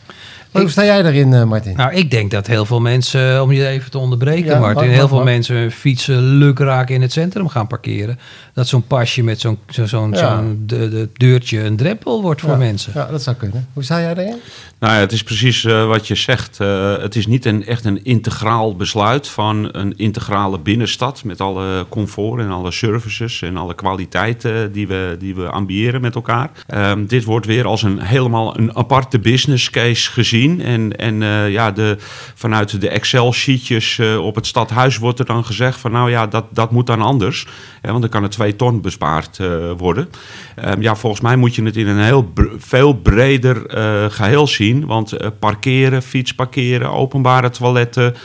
Maar 0.51 0.61
hoe 0.61 0.71
sta 0.71 0.83
jij 0.85 1.01
daarin, 1.01 1.33
eh, 1.33 1.43
Martin? 1.43 1.75
nou 1.75 1.93
ik 1.93 2.11
denk 2.11 2.31
dat 2.31 2.47
heel 2.47 2.65
veel 2.65 2.79
mensen, 2.79 3.35
eh, 3.35 3.41
om 3.41 3.51
je 3.51 3.67
even 3.67 3.91
te 3.91 3.97
onderbreken 3.97 4.45
Ja, 4.51 4.59
Martin, 4.59 4.87
mag, 4.87 4.95
heel 4.95 5.07
veel 5.07 5.17
mag. 5.17 5.25
mensen 5.25 5.55
hun 5.55 5.71
fietsen 5.71 6.21
lukraak 6.37 6.89
in 6.89 7.01
het 7.01 7.11
centrum 7.11 7.47
gaan 7.47 7.67
parkeren. 7.67 8.19
Dat 8.53 8.67
zo'n 8.67 8.87
pasje 8.87 9.23
met 9.23 9.39
zo'n 9.39 9.57
zo, 9.69 9.85
zo'n 9.85 10.11
Ja. 10.11 10.17
zo'n 10.37 10.63
de, 10.65 10.89
de 10.89 11.09
deurtje 11.13 11.63
een 11.63 11.75
drempel 11.77 12.21
wordt 12.21 12.41
voor 12.41 12.49
Ja, 12.49 12.57
mensen. 12.57 12.91
Ja, 12.95 13.05
dat 13.05 13.23
zou 13.23 13.35
kunnen. 13.35 13.67
Hoe 13.73 13.83
sta 13.83 13.99
jij 14.01 14.13
daarin? 14.13 14.35
Nou 14.79 14.93
ja, 14.93 14.99
het 14.99 15.11
is 15.11 15.23
precies 15.23 15.65
eh, 15.65 15.87
wat 15.87 16.07
je 16.07 16.15
zegt. 16.15 16.59
Eh, 16.59 16.97
het 16.97 17.15
is 17.15 17.27
niet 17.27 17.45
een, 17.45 17.65
echt 17.65 17.85
een 17.85 18.03
integraal 18.03 18.75
besluit 18.75 19.27
van 19.27 19.69
een 19.71 19.93
integrale 19.97 20.59
binnenstad 20.59 21.23
met 21.23 21.41
alle 21.41 21.85
comfort 21.89 22.41
en 22.41 22.49
alle 22.49 22.71
services 22.71 23.41
en 23.41 23.57
alle 23.57 23.75
kwaliteiten 23.75 24.71
die 24.71 24.87
we, 24.87 25.15
die 25.19 25.35
we 25.35 25.49
ambiëren 25.49 26.01
met 26.01 26.15
elkaar. 26.15 26.49
Ehm, 26.67 27.05
dit 27.05 27.23
wordt 27.23 27.45
weer 27.45 27.65
als 27.65 27.83
een 27.83 27.99
helemaal 28.01 28.57
een 28.57 28.75
aparte 28.75 29.19
business 29.19 29.69
case 29.69 30.11
gezien. 30.11 30.37
En, 30.47 30.97
en 30.97 31.23
eh, 31.23 31.49
ja, 31.49 31.71
de, 31.71 31.97
vanuit 32.35 32.81
de 32.81 32.89
Excel-sheetjes 32.89 33.99
eh, 33.99 34.25
op 34.25 34.35
het 34.35 34.47
stadhuis 34.47 34.97
wordt 34.97 35.19
er 35.19 35.25
dan 35.25 35.45
gezegd 35.45 35.79
van 35.79 35.91
nou 35.91 36.09
ja, 36.09 36.27
dat, 36.27 36.45
dat 36.49 36.71
moet 36.71 36.87
dan 36.87 37.01
anders. 37.01 37.47
Want 37.81 38.01
dan 38.01 38.09
kan 38.09 38.23
er 38.23 38.29
twee 38.29 38.55
ton 38.55 38.81
bespaard 38.81 39.39
eh, 39.39 39.47
worden. 39.77 40.09
Ehm, 40.55 40.81
ja, 40.81 40.95
volgens 40.95 41.21
mij 41.21 41.35
moet 41.35 41.55
je 41.55 41.63
het 41.63 41.77
in 41.77 41.87
een 41.87 42.03
heel 42.03 42.33
veel 42.57 42.93
breder 42.93 43.65
eh, 43.65 44.05
geheel 44.09 44.47
zien. 44.47 44.85
Want 44.85 45.11
eh, 45.11 45.27
parkeren, 45.39 46.01
fietsparkeren, 46.01 46.91
openbare 46.91 47.49
toiletten, 47.49 48.15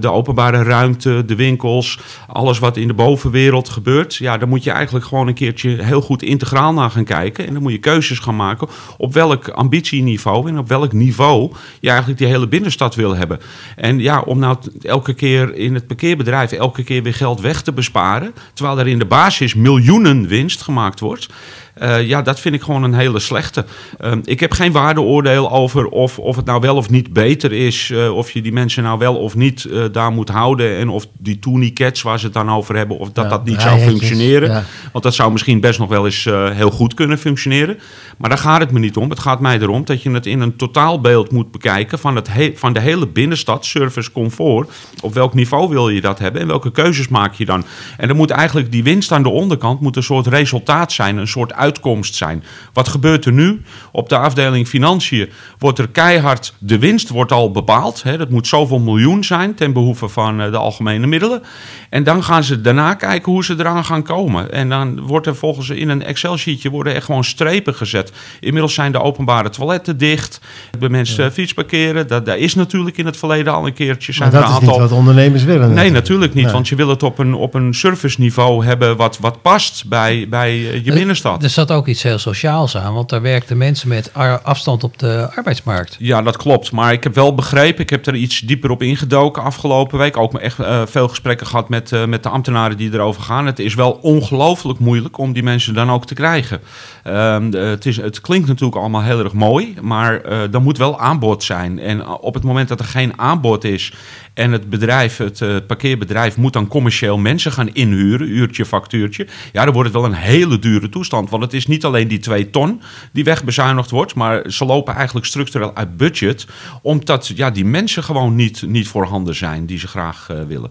de 0.00 0.10
openbare 0.10 0.62
ruimte, 0.62 1.22
de 1.26 1.34
winkels, 1.34 1.98
alles 2.26 2.58
wat 2.58 2.76
in 2.76 2.86
de 2.86 2.94
bovenwereld 2.94 3.68
gebeurt. 3.68 4.14
Ja, 4.14 4.38
daar 4.38 4.48
moet 4.48 4.64
je 4.64 4.70
eigenlijk 4.70 5.04
gewoon 5.04 5.28
een 5.28 5.34
keertje 5.34 5.82
heel 5.82 6.00
goed 6.00 6.22
integraal 6.22 6.72
naar 6.72 6.90
gaan 6.90 7.04
kijken. 7.04 7.46
En 7.46 7.52
dan 7.52 7.62
moet 7.62 7.72
je 7.72 7.78
keuzes 7.78 8.18
gaan 8.18 8.36
maken 8.36 8.68
op 8.96 9.12
welk 9.12 9.48
ambitieniveau 9.48 10.48
en 10.48 10.58
op 10.58 10.68
welk 10.68 10.92
niveau 10.92 11.52
je 11.80 11.88
eigenlijk 11.88 12.18
die 12.18 12.28
hele 12.28 12.48
binnenstad 12.48 12.94
wil 12.94 13.16
hebben. 13.16 13.40
En 13.76 13.98
ja, 13.98 14.20
om 14.20 14.38
nou 14.38 14.56
elke 14.82 15.14
keer 15.14 15.54
in 15.54 15.74
het 15.74 15.86
parkeerbedrijf 15.86 16.52
elke 16.52 16.82
keer 16.82 17.02
weer 17.02 17.14
geld 17.14 17.40
weg 17.40 17.62
te 17.62 17.72
besparen, 17.72 18.34
terwijl 18.52 18.78
er 18.78 18.83
in 18.86 18.98
de 18.98 19.06
basis 19.06 19.54
miljoenen 19.54 20.26
winst 20.26 20.62
gemaakt 20.62 21.00
wordt. 21.00 21.28
Eh, 21.74 22.06
ja, 22.06 22.22
dat 22.22 22.40
vind 22.40 22.54
ik 22.54 22.62
gewoon 22.62 22.82
een 22.82 22.94
hele 22.94 23.18
slechte. 23.18 23.64
Ehm, 23.98 24.20
ik 24.24 24.40
heb 24.40 24.52
geen 24.52 24.72
waardeoordeel 24.72 25.52
over 25.52 25.86
of, 25.88 26.18
of 26.18 26.36
het 26.36 26.44
nou 26.44 26.60
wel 26.60 26.76
of 26.76 26.90
niet 26.90 27.12
beter 27.12 27.52
is. 27.52 27.90
eh, 27.90 28.16
of 28.16 28.30
je 28.30 28.42
die 28.42 28.52
mensen 28.52 28.82
nou 28.82 28.98
wel 28.98 29.16
of 29.16 29.34
niet 29.36 29.64
eh, 29.64 29.82
daar 29.92 30.10
moet 30.12 30.28
houden. 30.28 30.76
En 30.76 30.88
of 30.88 31.06
die 31.18 31.38
tourniquets 31.38 32.02
waar 32.02 32.18
ze 32.18 32.24
het 32.24 32.34
dan 32.34 32.50
over 32.50 32.76
hebben, 32.76 32.98
of 32.98 33.12
dat 33.12 33.24
Ja, 33.24 33.30
dat 33.30 33.44
niet 33.44 33.60
zou 33.60 33.78
functioneren. 33.80 34.48
ja. 34.50 34.62
Want 34.92 35.04
dat 35.04 35.14
zou 35.14 35.32
misschien 35.32 35.60
best 35.60 35.78
nog 35.78 35.88
wel 35.88 36.04
eens 36.04 36.24
heel 36.52 36.70
goed 36.70 36.94
kunnen 36.94 37.18
functioneren. 37.18 37.78
Maar 38.18 38.28
daar 38.28 38.38
gaat 38.38 38.60
het 38.60 38.70
me 38.70 38.78
niet 38.78 38.96
om. 38.96 39.10
Het 39.10 39.18
gaat 39.20 39.40
mij 39.40 39.58
erom 39.60 39.84
dat 39.84 40.02
je 40.02 40.10
het 40.10 40.26
in 40.26 40.40
een 40.40 40.56
totaalbeeld 40.56 41.32
moet 41.32 41.50
bekijken 41.50 41.98
van, 41.98 42.16
het 42.16 42.32
he- 42.32 42.52
van 42.54 42.72
de 42.72 42.80
hele 42.80 43.06
binnenstad, 43.06 43.64
service, 43.66 44.12
comfort. 44.12 44.70
Op 45.02 45.14
welk 45.14 45.34
niveau 45.34 45.68
wil 45.68 45.88
je 45.88 46.00
dat 46.00 46.18
hebben 46.18 46.40
en 46.40 46.46
welke 46.46 46.70
keuzes 46.70 47.08
maak 47.08 47.34
je 47.34 47.44
dan? 47.44 47.64
En 47.96 48.08
dan 48.08 48.16
moet 48.16 48.30
eigenlijk 48.30 48.72
die 48.72 48.82
winst 48.82 49.12
aan 49.12 49.22
de 49.22 49.28
onderkant 49.28 49.80
moet 49.80 49.96
een 49.96 50.02
soort 50.02 50.26
resultaat 50.26 50.92
zijn, 50.92 51.16
een 51.16 51.28
soort 51.28 51.50
uitkomst 51.64 52.14
zijn. 52.14 52.44
Wat 52.72 52.88
gebeurt 52.88 53.24
er 53.24 53.32
nu? 53.32 53.62
Op 53.92 54.08
de 54.08 54.18
afdeling 54.18 54.68
financiën 54.68 55.30
wordt 55.58 55.78
er 55.78 55.88
keihard, 55.88 56.54
de 56.58 56.78
winst 56.78 57.08
wordt 57.08 57.32
al 57.32 57.50
bepaald. 57.50 58.02
Hè, 58.02 58.16
dat 58.18 58.30
moet 58.30 58.46
zoveel 58.46 58.78
miljoen 58.78 59.24
zijn 59.24 59.54
ten 59.54 59.72
behoeve 59.72 60.08
van 60.08 60.40
eh, 60.40 60.50
de 60.50 60.56
algemene 60.56 61.06
middelen. 61.06 61.42
En 61.90 62.04
dan 62.04 62.24
gaan 62.24 62.44
ze 62.44 62.60
daarna 62.60 62.94
kijken 62.94 63.32
hoe 63.32 63.44
ze 63.44 63.54
eraan 63.58 63.84
gaan 63.84 64.02
komen. 64.02 64.52
En 64.52 64.68
dan 64.68 65.00
wordt 65.00 65.26
er 65.26 65.36
volgens 65.36 65.70
in 65.70 65.88
een 65.88 66.04
Excel-sheetje 66.04 66.70
worden 66.70 66.94
er 66.94 67.02
gewoon 67.02 67.24
strepen 67.24 67.74
gezet. 67.74 68.12
Inmiddels 68.40 68.74
zijn 68.74 68.92
de 68.92 69.00
openbare 69.00 69.50
toiletten 69.50 69.98
dicht. 69.98 70.40
Bij 70.78 70.88
mensen 70.88 71.32
fietsparkeren. 71.32 72.08
Dat, 72.08 72.26
daar 72.26 72.38
is 72.38 72.54
natuurlijk 72.54 72.96
in 72.96 73.06
het 73.06 73.16
verleden 73.16 73.52
al 73.52 73.66
een 73.66 73.72
keertje. 73.72 74.12
Zijn 74.12 74.30
Maar 74.30 74.40
dat 74.40 74.50
een 74.50 74.62
is 74.62 74.68
niet 74.68 74.78
wat 74.78 74.92
ondernemers 74.92 75.44
willen. 75.44 75.72
Nee, 75.72 75.90
natuurlijk 75.90 76.34
niet. 76.34 76.44
Nee. 76.44 76.52
Want 76.52 76.68
je 76.68 76.76
wil 76.76 76.88
het 76.88 77.02
op 77.02 77.18
een, 77.18 77.34
op 77.34 77.54
een 77.54 77.74
serviceniveau 77.74 78.64
hebben 78.64 78.96
wat, 78.96 79.18
wat 79.18 79.42
past 79.42 79.84
bij, 79.88 80.26
bij 80.28 80.50
eh, 80.50 80.84
je 80.84 80.92
binnenstad. 80.92 81.40
Zat 81.54 81.70
ook 81.70 81.86
iets 81.86 82.02
heel 82.02 82.18
sociaals 82.18 82.76
aan, 82.76 82.94
want 82.94 83.08
daar 83.08 83.22
werkten 83.22 83.56
mensen 83.56 83.88
met 83.88 84.10
afstand 84.42 84.84
op 84.84 84.98
de 84.98 85.28
arbeidsmarkt. 85.34 85.96
Ja, 85.98 86.22
dat 86.22 86.36
klopt. 86.36 86.72
Maar 86.72 86.92
ik 86.92 87.02
heb 87.02 87.14
wel 87.14 87.34
begrepen, 87.34 87.82
ik 87.82 87.90
heb 87.90 88.06
er 88.06 88.14
iets 88.14 88.40
dieper 88.40 88.70
op 88.70 88.82
ingedoken 88.82 89.42
afgelopen 89.42 89.98
week. 89.98 90.16
Ook 90.16 90.34
echt 90.34 90.58
eh, 90.58 90.82
veel 90.86 91.08
gesprekken 91.08 91.46
gehad 91.46 91.68
met, 91.68 91.92
eh, 91.92 92.04
met 92.04 92.22
de 92.22 92.28
ambtenaren 92.28 92.76
die 92.76 92.92
erover 92.92 93.22
gaan. 93.22 93.46
Het 93.46 93.58
is 93.58 93.74
wel 93.74 93.92
ongelooflijk 93.92 94.78
moeilijk 94.78 95.18
om 95.18 95.32
die 95.32 95.42
mensen 95.42 95.74
dan 95.74 95.90
ook 95.90 96.06
te 96.06 96.14
krijgen. 96.14 96.60
Ehm, 97.02 97.52
het, 97.52 97.86
is, 97.86 97.96
het 97.96 98.20
klinkt 98.20 98.46
natuurlijk 98.48 98.80
allemaal 98.80 99.02
heel 99.02 99.18
erg 99.18 99.32
mooi, 99.32 99.74
maar 99.80 100.20
eh 100.20 100.54
er 100.54 100.62
moet 100.62 100.78
wel 100.78 101.00
aanbod 101.00 101.42
zijn. 101.42 101.78
En 101.78 102.00
eh, 102.00 102.14
op 102.20 102.34
het 102.34 102.42
moment 102.42 102.68
dat 102.68 102.80
er 102.80 102.84
geen 102.84 103.18
aanbod 103.18 103.64
is 103.64 103.92
en 104.34 104.52
het 104.52 104.70
bedrijf, 104.70 105.16
het 105.16 105.40
eh, 105.40 105.56
parkeerbedrijf, 105.66 106.36
moet 106.36 106.52
dan 106.52 106.68
commercieel 106.68 107.18
mensen 107.18 107.52
gaan 107.52 107.68
inhuren, 107.72 108.28
uurtje, 108.28 108.66
factuurtje. 108.66 109.26
Ja, 109.52 109.64
dan 109.64 109.74
wordt 109.74 109.92
het 109.92 110.00
wel 110.00 110.10
een 110.10 110.16
hele 110.16 110.58
dure 110.58 110.88
toestand. 110.88 111.30
Want 111.30 111.42
het 111.44 111.52
is 111.52 111.66
niet 111.66 111.84
alleen 111.84 112.08
die 112.08 112.18
twee 112.18 112.50
ton 112.50 112.82
die 113.12 113.24
wegbezuinigd 113.24 113.90
wordt, 113.90 114.14
maar 114.14 114.50
ze 114.50 114.64
lopen 114.64 114.94
eigenlijk 114.94 115.26
structureel 115.26 115.74
uit 115.74 115.96
budget, 115.96 116.46
omdat 116.82 117.26
ja, 117.34 117.50
die 117.50 117.64
mensen 117.64 118.04
gewoon 118.04 118.34
niet, 118.34 118.62
niet 118.62 118.88
voorhanden 118.88 119.34
zijn 119.34 119.66
die 119.66 119.78
ze 119.78 119.88
graag 119.88 120.28
eh, 120.30 120.42
willen. 120.42 120.70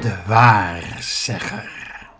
De 0.00 0.16
waarzegger. 0.26 1.75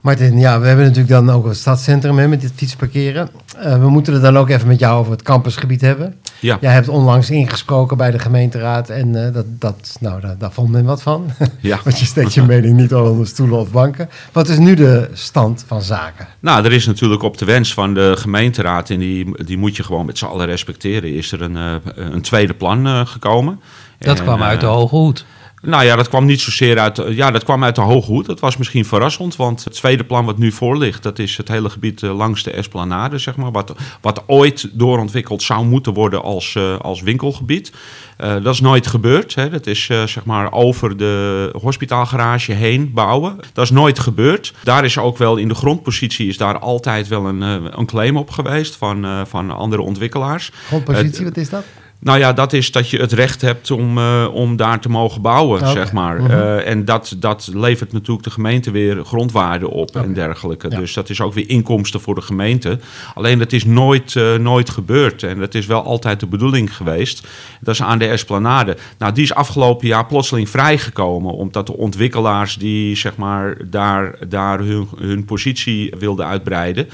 Martin, 0.06 0.38
ja, 0.38 0.60
we 0.60 0.66
hebben 0.66 0.84
natuurlijk 0.84 1.12
dan 1.12 1.30
ook 1.30 1.46
het 1.46 1.56
stadscentrum 1.56 2.18
hè, 2.18 2.28
met 2.28 2.40
dit 2.40 2.52
fietsparkeren. 2.54 3.28
Eh, 3.56 3.78
we 3.78 3.88
moeten 3.88 4.12
het 4.12 4.22
dan 4.22 4.38
ook 4.38 4.48
even 4.48 4.66
met 4.66 4.78
jou 4.78 4.98
over 4.98 5.12
het 5.12 5.22
campusgebied 5.22 5.80
hebben. 5.80 6.14
Ja, 6.40 6.58
Jij 6.60 6.72
hebt 6.72 6.88
onlangs 6.88 7.30
ingesproken 7.30 7.96
bij 7.96 8.10
de 8.10 8.18
gemeenteraad 8.18 8.90
en 8.90 9.26
eh, 9.26 9.32
dat, 9.32 9.44
dat, 9.48 9.96
nou, 10.00 10.20
daar, 10.20 10.38
daar 10.38 10.52
vond 10.52 10.70
men 10.70 10.84
wat 10.84 11.02
van. 11.02 11.30
ja. 11.60 11.78
Want 11.84 11.98
je 11.98 12.04
steekt 12.04 12.34
je 12.34 12.42
mening 12.42 12.76
niet 12.76 12.92
al 12.92 13.10
onder 13.10 13.26
stoelen 13.26 13.58
of 13.58 13.70
banken. 13.70 14.08
Wat 14.32 14.48
is 14.48 14.58
nu 14.58 14.74
de 14.74 15.08
stand 15.12 15.64
van 15.66 15.82
zaken? 15.82 16.26
Nou, 16.40 16.64
er 16.64 16.72
is 16.72 16.86
natuurlijk 16.86 17.22
op 17.22 17.38
de 17.38 17.44
wens 17.44 17.74
van 17.74 17.94
de 17.94 18.14
gemeenteraad, 18.18 18.90
en 18.90 18.98
die, 18.98 19.44
die 19.44 19.58
moet 19.58 19.76
je 19.76 19.82
gewoon 19.82 20.06
met 20.06 20.18
z'n 20.18 20.24
allen 20.24 20.46
respecteren, 20.46 21.14
is 21.14 21.32
er 21.32 21.42
een, 21.42 21.56
eh, 21.56 21.74
een 21.94 22.22
tweede 22.22 22.54
plan 22.54 22.86
eh, 22.86 23.06
gekomen. 23.06 23.60
Dat 23.98 24.18
En, 24.18 24.24
kwam 24.24 24.42
uit 24.42 24.60
de 24.60 24.66
hoge 24.66 24.96
hoed. 24.96 25.24
Nou 25.66 25.84
ja, 25.84 25.96
dat 25.96 26.08
kwam 26.08 26.24
niet 26.24 26.40
zozeer 26.40 26.78
uit, 26.78 26.96
de- 26.96 27.14
ja, 27.14 27.30
dat 27.30 27.44
kwam 27.44 27.64
uit 27.64 27.74
de 27.74 27.80
Hoge 27.80 28.10
Hoed. 28.10 28.26
Dat 28.26 28.40
was 28.40 28.56
misschien 28.56 28.84
verrassend, 28.84 29.36
want 29.36 29.64
het 29.64 29.72
tweede 29.72 30.04
plan 30.04 30.24
wat 30.24 30.38
nu 30.38 30.52
voor 30.52 30.78
ligt, 30.78 31.02
dat 31.02 31.18
is 31.18 31.36
het 31.36 31.48
hele 31.48 31.70
gebied 31.70 32.02
eh, 32.02 32.16
langs 32.16 32.42
de 32.42 32.50
Esplanade, 32.50 33.18
zeg 33.18 33.36
maar, 33.36 33.50
wat, 33.52 33.74
wat 34.00 34.22
ooit 34.26 34.68
doorontwikkeld 34.72 35.42
zou 35.42 35.64
moeten 35.64 35.92
worden 35.94 36.22
als, 36.22 36.54
eh, 36.54 36.78
als 36.78 37.02
winkelgebied. 37.02 37.72
Eh, 38.16 38.34
dat 38.42 38.54
is 38.54 38.60
nooit 38.60 38.86
gebeurd. 38.86 39.34
Hè. 39.34 39.50
Dat 39.50 39.66
is 39.66 39.88
eh, 39.88 40.02
zeg 40.06 40.24
maar 40.24 40.52
over 40.52 40.96
de 40.96 41.48
hospitaalgarage 41.60 42.52
heen 42.52 42.92
bouwen. 42.94 43.36
Dat 43.52 43.64
is 43.64 43.70
nooit 43.70 43.98
gebeurd. 43.98 44.54
Daar 44.62 44.84
is 44.84 44.98
ook 44.98 45.18
wel 45.18 45.36
in 45.36 45.48
de 45.48 45.54
grondpositie 45.54 46.28
is 46.28 46.36
daar 46.36 46.58
altijd 46.58 47.08
wel 47.08 47.26
een, 47.26 47.42
eh, 47.42 47.54
een 47.70 47.86
claim 47.86 48.16
op 48.16 48.30
geweest 48.30 48.76
van, 48.76 49.04
eh, 49.04 49.20
van 49.26 49.50
andere 49.50 49.82
ontwikkelaars. 49.82 50.50
Grondpositie, 50.66 51.24
wat 51.24 51.36
is 51.36 51.50
dat? 51.50 51.64
Nou 52.06 52.18
ja, 52.18 52.32
dat 52.32 52.52
is 52.52 52.72
dat 52.72 52.90
je 52.90 52.98
het 52.98 53.12
recht 53.12 53.40
hebt 53.40 53.70
om, 53.70 53.98
eh, 53.98 54.28
om 54.32 54.56
daar 54.56 54.80
te 54.80 54.88
mogen 54.88 55.22
bouwen, 55.22 55.68
zeg 55.68 55.92
maar. 55.92 56.22
Mhm. 56.22 56.30
Eh, 56.30 56.68
en 56.68 56.84
dat, 56.84 57.16
dat 57.18 57.50
levert 57.54 57.92
natuurlijk 57.92 58.24
de 58.24 58.30
gemeente 58.30 58.70
weer 58.70 59.04
grondwaarde 59.04 59.70
op 59.70 59.96
en 59.96 60.14
dergelijke. 60.14 60.70
Ja. 60.70 60.76
Dus 60.76 60.94
dat 60.94 61.10
is 61.10 61.20
ook 61.20 61.34
weer 61.34 61.48
inkomsten 61.48 62.00
voor 62.00 62.14
de 62.14 62.20
gemeente. 62.20 62.78
Alleen 63.14 63.38
dat 63.38 63.52
is 63.52 63.64
nooit, 63.64 64.16
eh, 64.16 64.34
nooit 64.34 64.70
gebeurd. 64.70 65.22
En 65.22 65.38
dat 65.38 65.54
is 65.54 65.66
wel 65.66 65.82
altijd 65.82 66.20
de 66.20 66.26
bedoeling 66.26 66.76
geweest. 66.76 67.26
Dat 67.60 67.74
is 67.74 67.82
aan 67.82 67.98
de 67.98 68.06
Esplanade. 68.06 68.76
Nou, 68.98 69.12
die 69.12 69.24
is 69.24 69.34
afgelopen 69.34 69.86
jaar 69.86 70.06
plotseling 70.06 70.48
vrijgekomen. 70.48 71.32
Omdat 71.32 71.66
de 71.66 71.76
ontwikkelaars 71.76 72.56
die 72.56 72.96
zeg 72.96 73.16
maar 73.16 73.56
daar, 73.64 74.28
daar 74.28 74.58
hun, 74.58 74.88
hun 74.98 75.24
positie 75.24 75.92
wilden 75.98 76.26
uitbreiden, 76.26 76.88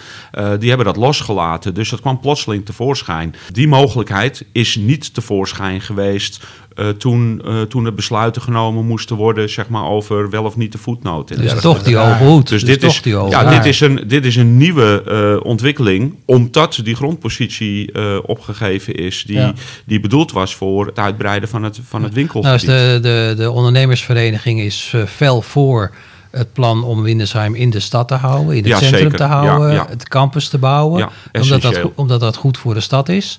die 0.58 0.68
hebben 0.68 0.86
dat 0.86 0.96
losgelaten. 0.96 1.74
Dus 1.74 1.90
dat 1.90 2.00
kwam 2.00 2.20
plotseling 2.20 2.64
tevoorschijn. 2.64 3.34
Die 3.52 3.68
mogelijkheid 3.68 4.44
is 4.52 4.76
niet 4.76 5.01
tevoorschijn 5.10 5.80
geweest 5.80 6.44
eh, 6.74 6.88
toen, 6.88 7.42
eh, 7.44 7.60
toen 7.60 7.86
er 7.86 7.94
besluiten 7.94 8.42
genomen 8.42 8.86
moesten 8.86 9.16
worden 9.16 9.50
zeg 9.50 9.68
maar, 9.68 9.84
over 9.84 10.30
wel 10.30 10.44
of 10.44 10.56
niet 10.56 10.72
de 10.72 10.78
voetnoot. 10.78 11.28
Dus 11.28 11.60
toch 11.60 11.82
die 11.82 11.96
hoge 11.96 12.24
hoed. 12.24 12.48
Dus 12.48 12.60
Dus 12.60 12.70
dit, 12.70 12.80
toch 12.80 13.26
is, 13.26 13.30
ja, 13.32 13.50
dit, 13.50 13.64
is 13.64 13.80
een, 13.80 14.04
dit 14.06 14.24
is 14.24 14.36
een 14.36 14.56
nieuwe 14.56 15.02
eh, 15.40 15.46
ontwikkeling, 15.46 16.14
omdat 16.24 16.80
die 16.84 16.94
grondpositie 16.94 17.90
opgegeven 18.26 18.94
is, 18.94 19.24
die, 19.26 19.36
Ja. 19.36 19.52
die 19.86 20.00
bedoeld 20.00 20.32
was 20.32 20.54
voor 20.54 20.86
het 20.86 20.98
uitbreiden 20.98 21.48
van 21.48 21.62
het, 21.62 21.80
van 21.88 22.02
het 22.02 22.14
Nou, 22.14 22.14
winkelgebied. 22.14 22.60
is 22.62 22.66
de, 22.66 22.98
de, 23.02 23.34
de 23.36 23.50
ondernemersvereniging 23.50 24.60
is 24.60 24.94
fel 25.06 25.42
voor 25.42 25.94
het 26.30 26.52
plan 26.52 26.84
om 26.84 27.02
Windesheim 27.02 27.54
in 27.54 27.70
de 27.70 27.80
stad 27.80 28.08
te 28.08 28.14
houden, 28.14 28.56
in 28.56 28.62
het 28.62 28.66
Ja, 28.72 28.78
centrum 28.78 29.00
zeker. 29.02 29.16
te 29.16 29.22
houden, 29.24 29.68
Ja, 29.68 29.74
ja. 29.74 29.86
het 29.88 30.08
campus 30.08 30.48
te 30.48 30.58
bouwen, 30.58 31.08
omdat, 31.32 31.62
dat, 31.62 31.80
omdat 31.94 32.20
dat 32.20 32.36
goed 32.36 32.58
voor 32.58 32.74
de 32.74 32.80
stad 32.80 33.08
is. 33.08 33.38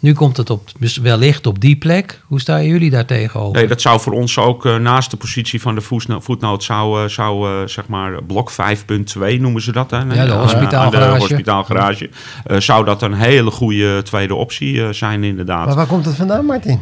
Nu 0.00 0.12
komt 0.12 0.36
het 0.36 0.50
op, 0.50 0.68
dus 0.78 0.96
wellicht 0.96 1.46
op 1.46 1.60
die 1.60 1.76
plek. 1.76 2.20
Hoe 2.26 2.40
staan 2.40 2.64
jullie 2.64 2.90
daar 2.90 3.04
tegenover? 3.04 3.58
Nee, 3.58 3.68
dat 3.68 3.80
zou 3.80 4.00
voor 4.00 4.12
ons 4.12 4.38
ook 4.38 4.66
eh, 4.66 4.76
naast 4.76 5.10
de 5.10 5.16
positie 5.16 5.60
van 5.60 5.74
de 5.74 5.80
voetno- 5.80 6.20
voetnoot 6.20 6.64
zou, 6.64 7.02
eh, 7.02 7.08
zou 7.08 7.48
eh, 7.62 7.66
zeg 7.68 7.86
maar 7.88 8.22
blok 8.22 8.50
5.2 8.50 9.40
noemen 9.40 9.62
ze 9.62 9.72
dat. 9.72 9.90
Hè? 9.90 9.98
Ja, 9.98 10.24
de 10.26 10.32
hospitaalgarage. 10.32 11.12
de 11.12 11.18
hospitaalgarage. 11.18 12.10
Eh, 12.44 12.58
zou 12.60 12.84
dat 12.84 13.02
een 13.02 13.14
hele 13.14 13.50
goede 13.50 14.02
tweede 14.02 14.34
optie 14.34 14.82
eh, 14.82 14.92
zijn 14.92 15.24
inderdaad. 15.24 15.66
Maar 15.66 15.74
waar 15.74 15.86
komt 15.86 16.04
het 16.04 16.14
vandaan, 16.14 16.44
Martin? 16.44 16.80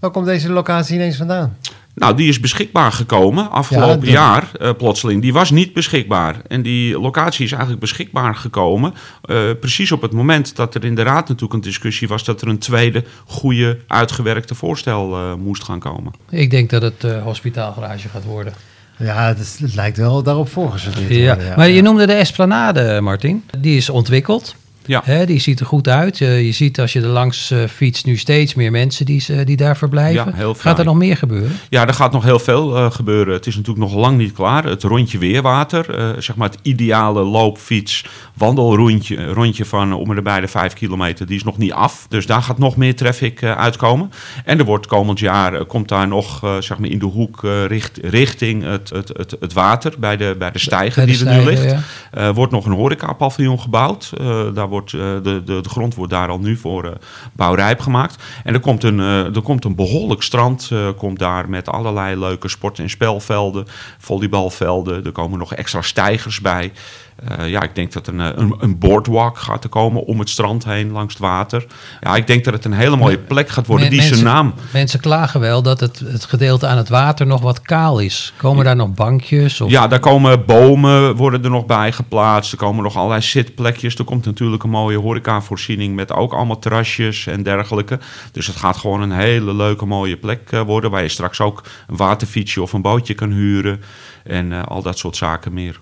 Waar 0.00 0.10
komt 0.10 0.26
deze 0.26 0.50
locatie 0.52 0.94
ineens 0.94 1.16
vandaan? 1.16 1.56
Nou, 1.98 2.16
die 2.16 2.28
is 2.28 2.40
beschikbaar 2.40 2.92
gekomen 2.92 3.50
afgelopen 3.50 4.00
dat- 4.00 4.08
jaar 4.08 4.48
eh, 4.60 4.70
plotseling. 4.78 5.22
Die 5.22 5.32
was 5.32 5.50
niet 5.50 5.72
beschikbaar. 5.72 6.36
En 6.48 6.62
die 6.62 7.00
locatie 7.00 7.44
is 7.44 7.50
eigenlijk 7.50 7.80
beschikbaar 7.80 8.34
gekomen. 8.34 8.94
eh, 9.24 9.38
precies 9.60 9.92
op 9.92 10.02
het 10.02 10.12
moment 10.12 10.56
dat 10.56 10.74
er 10.74 10.84
in 10.84 10.94
de 10.94 11.02
raad 11.02 11.28
natuurlijk 11.28 11.52
een 11.52 11.60
discussie 11.60 12.08
was... 12.08 12.24
dat 12.24 12.40
er 12.40 12.48
een 12.48 12.58
tweede 12.58 13.04
goede 13.26 13.78
uitgewerkte 13.86 14.54
voorstel 14.54 15.14
eh, 15.16 15.34
moest 15.34 15.64
gaan 15.64 15.78
komen. 15.78 16.12
Ik 16.30 16.50
denk 16.50 16.70
dat 16.70 16.82
het 16.82 17.04
eh, 17.04 17.22
hospitaalgarage 17.22 18.08
gaat 18.08 18.24
worden. 18.24 18.52
Ja, 18.98 19.26
het, 19.26 19.38
is- 19.38 19.58
het 19.60 19.74
lijkt 19.74 19.96
wel 19.96 20.22
daarop 20.22 20.48
voorgesorteerd 20.48 21.08
te 21.08 21.14
Ja. 21.18 21.34
worden, 21.34 21.56
Maar 21.56 21.68
je 21.68 21.82
noemde 21.82 22.06
de 22.06 22.12
Esplanade, 22.12 23.00
Martin. 23.00 23.44
Die 23.58 23.76
is 23.76 23.90
ontwikkeld. 23.90 24.54
Ja. 24.86 25.00
Hè, 25.04 25.26
die 25.26 25.40
ziet 25.40 25.60
er 25.60 25.66
goed 25.66 25.88
uit. 25.88 26.20
Eh, 26.20 26.44
je 26.44 26.52
ziet 26.52 26.80
als 26.80 26.92
je 26.92 27.00
er 27.00 27.06
langs 27.06 27.50
eh, 27.50 27.64
fietst 27.64 28.06
nu 28.06 28.16
steeds 28.16 28.54
meer 28.54 28.70
mensen 28.70 29.06
die, 29.06 29.44
die 29.44 29.56
daar 29.56 29.76
verblijven. 29.76 30.24
Ja, 30.30 30.36
heel 30.36 30.54
Gaat 30.54 30.78
er 30.78 30.84
nog 30.84 30.96
meer 30.96 31.16
gebeuren? 31.16 31.58
Ja, 31.68 31.86
er 31.86 31.94
gaat 31.94 32.12
nog 32.12 32.24
heel 32.24 32.38
veel 32.38 32.76
eh, 32.76 32.90
gebeuren. 32.90 33.34
Het 33.34 33.46
is 33.46 33.56
natuurlijk 33.56 33.86
nog 33.86 33.94
lang 33.94 34.18
niet 34.18 34.32
klaar. 34.32 34.64
Het 34.64 34.82
rondje 34.82 35.18
Weerwater, 35.18 36.14
zeg 36.18 36.36
maar 36.36 36.48
het 36.48 36.58
ideale 36.62 37.22
loopfiets, 37.22 38.04
wandelrondje 38.34 39.26
rondje 39.26 39.64
van 39.64 39.92
om 39.92 40.16
en 40.16 40.24
bij 40.24 40.40
de 40.40 40.48
5 40.48 40.72
kilometer, 40.72 41.26
die 41.26 41.36
is 41.36 41.44
nog 41.44 41.58
niet 41.58 41.72
af. 41.72 42.06
Dus 42.08 42.26
daar 42.26 42.42
gaat 42.42 42.58
nog 42.58 42.76
meer 42.76 42.96
traffic 42.96 43.42
uitkomen. 43.42 44.10
En 44.44 44.58
er 44.58 44.64
wordt 44.64 44.86
komend 44.86 45.18
jaar, 45.18 45.64
komt 45.64 45.88
daar 45.88 46.08
nog 46.08 46.56
zeg 46.60 46.78
maar 46.78 46.88
in 46.88 46.98
de 46.98 47.04
hoek 47.06 47.40
richt, 47.66 47.98
richting 48.02 48.64
het, 48.64 48.90
het, 48.90 49.08
het, 49.16 49.36
het 49.40 49.52
water 49.52 49.92
bij 49.98 50.16
de, 50.16 50.34
bij 50.38 50.50
de 50.50 50.58
stijger 50.58 51.04
Bij 51.04 51.14
de 51.14 51.18
die 51.18 51.28
er 51.28 51.38
nu 51.38 51.44
ligt. 51.44 51.64
ja. 51.64 51.80
Er 52.16 52.34
wordt 52.34 52.52
nog 52.52 52.66
een 52.66 52.72
horecapaviljoen 52.72 53.60
gebouwd. 53.60 54.12
Eh, 54.18 54.54
daar 54.54 54.68
wordt, 54.68 54.92
eh, 54.92 55.00
de, 55.00 55.42
de, 55.44 55.60
de 55.60 55.68
grond 55.68 55.94
wordt 55.94 56.12
daar 56.12 56.28
al 56.28 56.38
nu 56.38 56.56
voor 56.56 56.98
bouwrijp 57.32 57.80
gemaakt. 57.80 58.22
En 58.44 58.54
er 58.54 58.60
komt 58.60 58.84
een, 58.84 58.98
er 58.98 59.42
komt 59.42 59.64
een 59.64 59.74
behoorlijk 59.74 60.22
strand 60.22 60.70
komt 60.96 61.18
daar 61.18 61.48
met 61.48 61.68
allerlei 61.68 62.18
leuke 62.18 62.48
sport- 62.48 62.78
en 62.78 62.90
spelvelden, 62.90 63.66
volleybalvelden. 63.98 65.04
Er 65.04 65.12
komen 65.12 65.38
nog 65.38 65.54
extra 65.54 65.82
stijgers 65.82 66.40
bij. 66.40 66.72
Eh, 67.16 67.48
ja, 67.48 67.62
ik 67.62 67.74
denk 67.74 67.92
dat 67.92 68.06
een, 68.06 68.20
eh, 68.20 68.28
een, 68.34 68.54
een 68.58 68.78
boardwalk 68.78 69.38
gaat 69.38 69.64
er 69.64 69.70
komen 69.70 70.04
om 70.04 70.18
het 70.18 70.30
strand 70.30 70.64
heen 70.64 70.90
langs 70.90 71.12
het 71.12 71.22
water. 71.22 71.66
Ja, 72.00 72.16
ik 72.16 72.26
denk 72.26 72.44
dat 72.44 72.54
het 72.54 72.64
een 72.64 72.72
hele 72.72 72.96
mooie 72.96 73.18
plek 73.18 73.48
gaat 73.48 73.66
worden. 73.66 73.90
Die 73.90 74.02
zijn 74.02 74.24
naam. 74.24 74.54
Mensen 74.72 75.00
klagen 75.00 75.40
wel 75.40 75.62
dat 75.62 75.80
het, 75.80 75.98
het 75.98 76.24
gedeelte 76.24 76.66
aan 76.66 76.76
het 76.76 76.88
water 76.88 77.26
nog 77.26 77.40
wat 77.40 77.60
kaal 77.60 77.98
is. 77.98 78.32
Komen 78.36 78.64
daar 78.64 78.76
nog 78.76 78.94
bankjes? 78.94 79.60
Of... 79.60 79.70
Ja, 79.70 79.88
daar 79.88 79.98
komen 79.98 80.44
bomen 80.44 81.16
worden 81.16 81.44
er 81.44 81.50
nog 81.50 81.66
bij 81.66 81.92
geplaatst. 81.92 82.52
Er 82.52 82.58
komen 82.58 82.82
nog 82.82 82.96
allerlei 82.96 83.22
zitplekjes. 83.22 83.94
Er 83.94 84.04
komt 84.04 84.24
natuurlijk 84.24 84.62
een 84.62 84.70
mooie 84.70 84.98
horecavoorziening 84.98 85.94
met 85.94 86.12
ook 86.12 86.32
allemaal 86.32 86.58
terrasjes 86.58 87.26
en 87.26 87.42
dergelijke. 87.42 87.98
Dus 88.32 88.46
het 88.46 88.56
gaat 88.56 88.76
gewoon 88.76 89.00
een 89.00 89.12
hele 89.12 89.54
leuke 89.54 89.86
mooie 89.86 90.16
plek 90.16 90.50
eh, 90.50 90.60
worden... 90.60 90.90
waar 90.90 91.02
je 91.02 91.08
straks 91.08 91.40
ook 91.40 91.62
een 91.88 91.96
waterfietsje 91.96 92.62
of 92.62 92.72
een 92.72 92.82
bootje 92.82 93.14
kan 93.14 93.30
huren. 93.30 93.82
En 94.24 94.66
al 94.66 94.82
dat 94.82 94.98
soort 94.98 95.16
zaken 95.16 95.52
meer. 95.52 95.78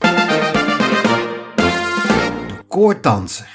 Koorddanser. 2.75 3.47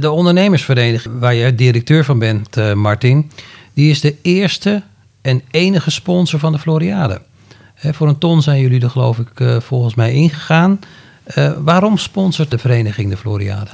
De 0.00 0.10
ondernemersvereniging, 0.10 1.18
waar 1.18 1.34
je 1.34 1.54
directeur 1.54 2.04
van 2.04 2.18
bent, 2.18 2.56
eh, 2.56 2.72
Martin, 2.72 3.30
die 3.74 3.90
is 3.90 4.00
de 4.00 4.16
eerste 4.22 4.82
en 5.22 5.42
enige 5.50 5.90
sponsor 5.90 6.38
van 6.38 6.52
de 6.52 6.58
Floriade. 6.58 7.20
Hè, 7.74 7.94
voor 7.94 8.08
een 8.08 8.18
ton 8.18 8.42
zijn 8.42 8.60
jullie 8.60 8.82
er 8.82 8.90
geloof 8.90 9.18
ik 9.18 9.40
eh, 9.40 9.60
volgens 9.60 9.94
mij 9.94 10.12
ingegaan. 10.12 10.80
Eh, 11.24 11.52
waarom 11.58 11.96
sponsort 11.98 12.50
de 12.50 12.58
vereniging 12.58 13.10
de 13.10 13.16
Floriade? 13.16 13.70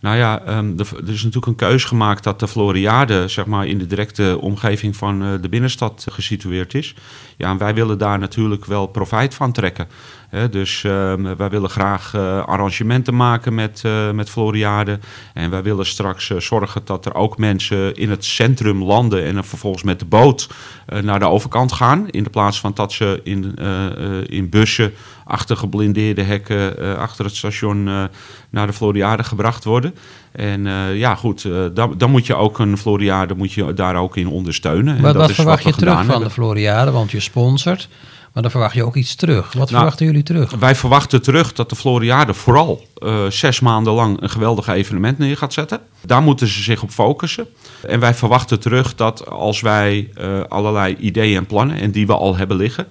Nou 0.00 0.16
ja, 0.16 0.42
ehm, 0.46 0.76
de- 0.76 0.84
er 1.06 1.12
is 1.12 1.22
natuurlijk 1.22 1.46
een 1.46 1.68
keus 1.68 1.84
gemaakt 1.84 2.24
dat 2.24 2.40
de 2.40 2.48
Floriade 2.48 3.28
zeg 3.28 3.46
maar, 3.46 3.66
in 3.66 3.78
de 3.78 3.86
directe 3.86 4.38
omgeving 4.40 4.96
van 4.96 5.22
eh, 5.22 5.28
de 5.40 5.48
binnenstad 5.48 6.06
gesitueerd 6.10 6.74
is. 6.74 6.94
Ja, 7.36 7.50
en 7.50 7.58
wij 7.58 7.74
willen 7.74 7.98
daar 7.98 8.18
natuurlijk 8.18 8.64
wel 8.64 8.86
profijt 8.86 9.34
van 9.34 9.52
trekken. 9.52 9.86
Dus 10.50 10.84
ehm, 10.84 11.36
wij 11.36 11.48
willen 11.48 11.70
graag 11.70 12.14
eh, 12.14 12.44
arrangementen 12.44 13.16
maken 13.16 13.54
met, 13.54 13.82
eh, 13.84 14.10
met 14.10 14.30
Floriade. 14.30 14.98
En 15.34 15.50
wij 15.50 15.62
willen 15.62 15.86
straks 15.86 16.30
eh, 16.30 16.38
zorgen 16.38 16.80
dat 16.84 17.06
er 17.06 17.14
ook 17.14 17.38
mensen 17.38 17.94
in 17.94 18.10
het 18.10 18.24
centrum 18.24 18.82
landen 18.82 19.24
en 19.24 19.44
vervolgens 19.44 19.82
met 19.82 19.98
de 19.98 20.04
boot 20.04 20.48
naar 21.02 21.18
de 21.18 21.28
overkant 21.28 21.72
gaan. 21.72 22.08
In 22.10 22.22
de 22.22 22.30
plaats 22.30 22.60
van 22.60 22.72
dat 22.74 22.92
ze 22.92 23.20
in, 23.24 23.54
in 24.26 24.48
bussen 24.48 24.92
achter 25.26 25.56
geblindeerde 25.56 26.22
hekken 26.22 26.78
eh, 26.78 26.94
achter 26.94 27.24
het 27.24 27.36
station 27.36 27.88
eh, 27.88 28.04
naar 28.50 28.66
de 28.66 28.72
Floriade 28.72 29.24
gebracht 29.24 29.64
worden. 29.64 29.94
En 30.32 30.66
eh, 30.66 30.96
ja, 30.96 31.14
goed, 31.14 31.48
dan, 31.74 31.94
dan 31.96 32.10
moet 32.10 32.26
je 32.26 32.34
ook 32.34 32.58
een 32.58 32.78
Floriade 32.78 33.34
moet 33.34 33.52
je 33.52 33.74
daar 33.74 33.96
ook 33.96 34.16
in 34.16 34.28
ondersteunen. 34.28 34.96
En 34.96 35.02
Wat, 35.02 35.12
dat 35.12 35.20
wat 35.20 35.30
is 35.30 35.36
verwacht 35.36 35.62
je 35.62 35.72
terug 35.72 36.04
van 36.04 36.22
de 36.22 36.30
Floriade? 36.30 36.90
Want 36.90 37.10
je 37.10 37.20
sponsort, 37.20 37.88
maar 38.32 38.42
dan 38.42 38.50
verwacht 38.50 38.74
je 38.74 38.84
ook 38.84 38.94
iets 38.94 39.14
terug. 39.14 39.44
Wat 39.44 39.54
Nou, 39.54 39.68
verwachten 39.68 40.06
jullie 40.06 40.22
terug? 40.22 40.50
Wij 40.50 40.74
verwachten 40.74 41.22
terug 41.22 41.52
dat 41.52 41.68
de 41.70 41.76
Floriade 41.76 42.34
vooral 42.34 42.86
zes 43.28 43.60
maanden 43.60 43.92
lang 43.92 44.22
een 44.22 44.30
geweldig 44.30 44.68
evenement 44.68 45.18
neer 45.18 45.36
gaat 45.36 45.52
zetten. 45.52 45.80
Daar 46.04 46.22
moeten 46.22 46.46
ze 46.46 46.62
zich 46.62 46.82
op 46.82 46.90
focussen. 46.90 47.46
En 47.86 48.00
wij 48.00 48.14
verwachten 48.14 48.60
terug 48.60 48.94
dat 48.94 49.28
als 49.28 49.60
wij 49.60 50.10
allerlei 50.48 50.96
ideeën 50.96 51.36
en 51.36 51.46
plannen, 51.46 51.80
en 51.80 51.90
die 51.90 52.06
we 52.06 52.14
al 52.14 52.36
hebben 52.36 52.56
liggen, 52.56 52.86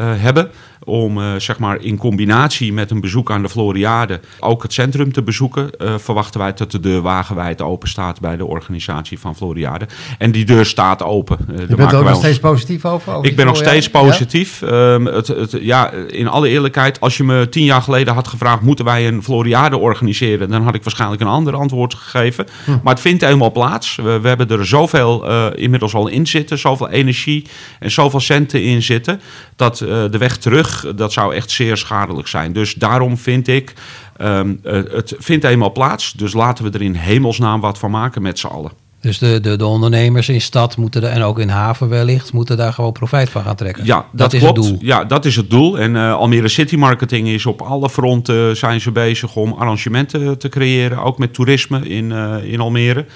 hebben. 0.00 0.50
Om 0.84 1.18
eh, 1.18 1.34
zeg 1.36 1.58
maar 1.58 1.80
in 1.80 1.96
combinatie 1.96 2.72
met 2.72 2.90
een 2.90 3.00
bezoek 3.00 3.30
aan 3.30 3.42
de 3.42 3.48
Floriade 3.48 4.20
ook 4.40 4.62
het 4.62 4.72
centrum 4.72 5.12
te 5.12 5.22
bezoeken, 5.22 5.70
eh, 5.78 5.94
verwachten 5.98 6.40
wij 6.40 6.52
dat 6.54 6.70
de 6.70 6.80
deur 6.80 7.00
wagenwijd 7.00 7.62
open 7.62 7.88
staat 7.88 8.20
bij 8.20 8.36
de 8.36 8.46
organisatie 8.46 9.18
van 9.18 9.36
Floriade. 9.36 9.86
En 10.18 10.30
die 10.30 10.44
deur 10.44 10.66
staat 10.66 11.02
open. 11.02 11.38
Daar 11.46 11.68
Je 11.68 11.76
bent 11.76 11.92
er 11.92 11.98
ook 11.98 12.04
nog 12.04 12.16
steeds 12.16 12.38
positief 12.38 12.84
over? 12.84 13.12
over 13.12 13.30
ik 13.30 13.36
ben 13.36 13.46
nog 13.46 13.56
steeds 13.56 13.90
positief. 13.90 14.62
Ehm, 14.62 15.04
het, 15.04 15.26
het, 15.26 15.56
ja, 15.60 15.90
in 15.90 16.28
alle 16.28 16.48
eerlijkheid, 16.48 17.00
als 17.00 17.16
je 17.16 17.24
me 17.24 17.48
tien 17.48 17.64
jaar 17.64 17.82
geleden 17.82 18.14
had 18.14 18.28
gevraagd... 18.28 18.62
moeten 18.62 18.84
wij 18.84 19.08
een 19.08 19.22
Floriade 19.22 19.78
organiseren... 19.78 20.50
dan 20.50 20.62
had 20.62 20.74
ik 20.74 20.82
waarschijnlijk 20.82 21.22
een 21.22 21.28
ander 21.28 21.54
antwoord 21.54 21.94
gegeven. 21.94 22.46
Hm. 22.64 22.70
Maar 22.82 22.92
het 22.92 23.02
vindt 23.02 23.24
helemaal 23.24 23.52
plaats. 23.52 23.96
We, 23.96 24.20
we 24.20 24.28
hebben 24.28 24.48
er 24.48 24.66
zoveel 24.66 25.26
inmiddels 25.54 25.94
al 25.94 26.08
in 26.08 26.26
zitten... 26.26 26.58
zoveel 26.58 26.88
energie 26.88 27.46
en 27.78 27.90
zoveel 27.90 28.20
centen 28.20 28.62
in 28.62 28.82
zitten... 28.82 29.20
dat 29.56 29.78
de 29.78 30.18
weg 30.18 30.36
terug, 30.36 30.73
dat 30.96 31.12
zou 31.12 31.34
echt 31.34 31.50
zeer 31.50 31.76
schadelijk 31.76 32.28
zijn. 32.28 32.52
Dus 32.52 32.74
daarom 32.74 33.18
vind 33.18 33.48
ik... 33.48 33.74
ehm, 34.16 34.54
eh, 34.62 34.82
het 34.90 35.14
vindt 35.18 35.44
eenmaal 35.44 35.72
plaats, 35.72 36.12
dus 36.12 36.32
laten 36.32 36.64
we 36.64 36.70
er 36.70 36.82
in 36.82 36.94
hemelsnaam 36.94 37.60
wat 37.60 37.78
van 37.78 37.90
maken 37.90 38.22
met 38.22 38.38
z'n 38.38 38.46
allen. 38.46 38.72
Dus 39.04 39.18
de, 39.18 39.40
de, 39.40 39.56
de 39.56 39.66
ondernemers 39.66 40.28
in 40.28 40.40
stad 40.40 40.76
moeten 40.76 41.02
er, 41.02 41.08
en 41.08 41.22
ook 41.22 41.38
in 41.38 41.48
haven 41.48 41.88
wellicht, 41.88 42.32
moeten 42.32 42.56
daar 42.56 42.72
gewoon 42.72 42.92
profijt 42.92 43.30
van 43.30 43.42
gaan 43.42 43.56
trekken. 43.56 43.84
Ja, 43.84 44.06
dat, 44.12 44.32
is 44.32 44.40
klopt. 44.40 44.56
het 44.56 44.66
doel. 44.66 44.78
Ja, 44.80 45.04
dat 45.04 45.24
is 45.24 45.36
het 45.36 45.50
doel. 45.50 45.78
En 45.78 45.96
eh, 45.96 46.14
Almere 46.14 46.48
City 46.48 46.76
Marketing 46.76 47.28
is 47.28 47.46
op 47.46 47.62
alle 47.62 47.90
fronten 47.90 48.56
zijn 48.56 48.80
ze 48.80 48.90
bezig 48.92 49.36
om 49.36 49.52
arrangementen 49.52 50.38
te 50.38 50.48
creëren, 50.48 50.98
ook 50.98 51.18
met 51.18 51.34
toerisme 51.34 51.88
in, 51.88 52.12
eh, 52.12 52.52
in 52.52 52.60
Almere. 52.60 53.06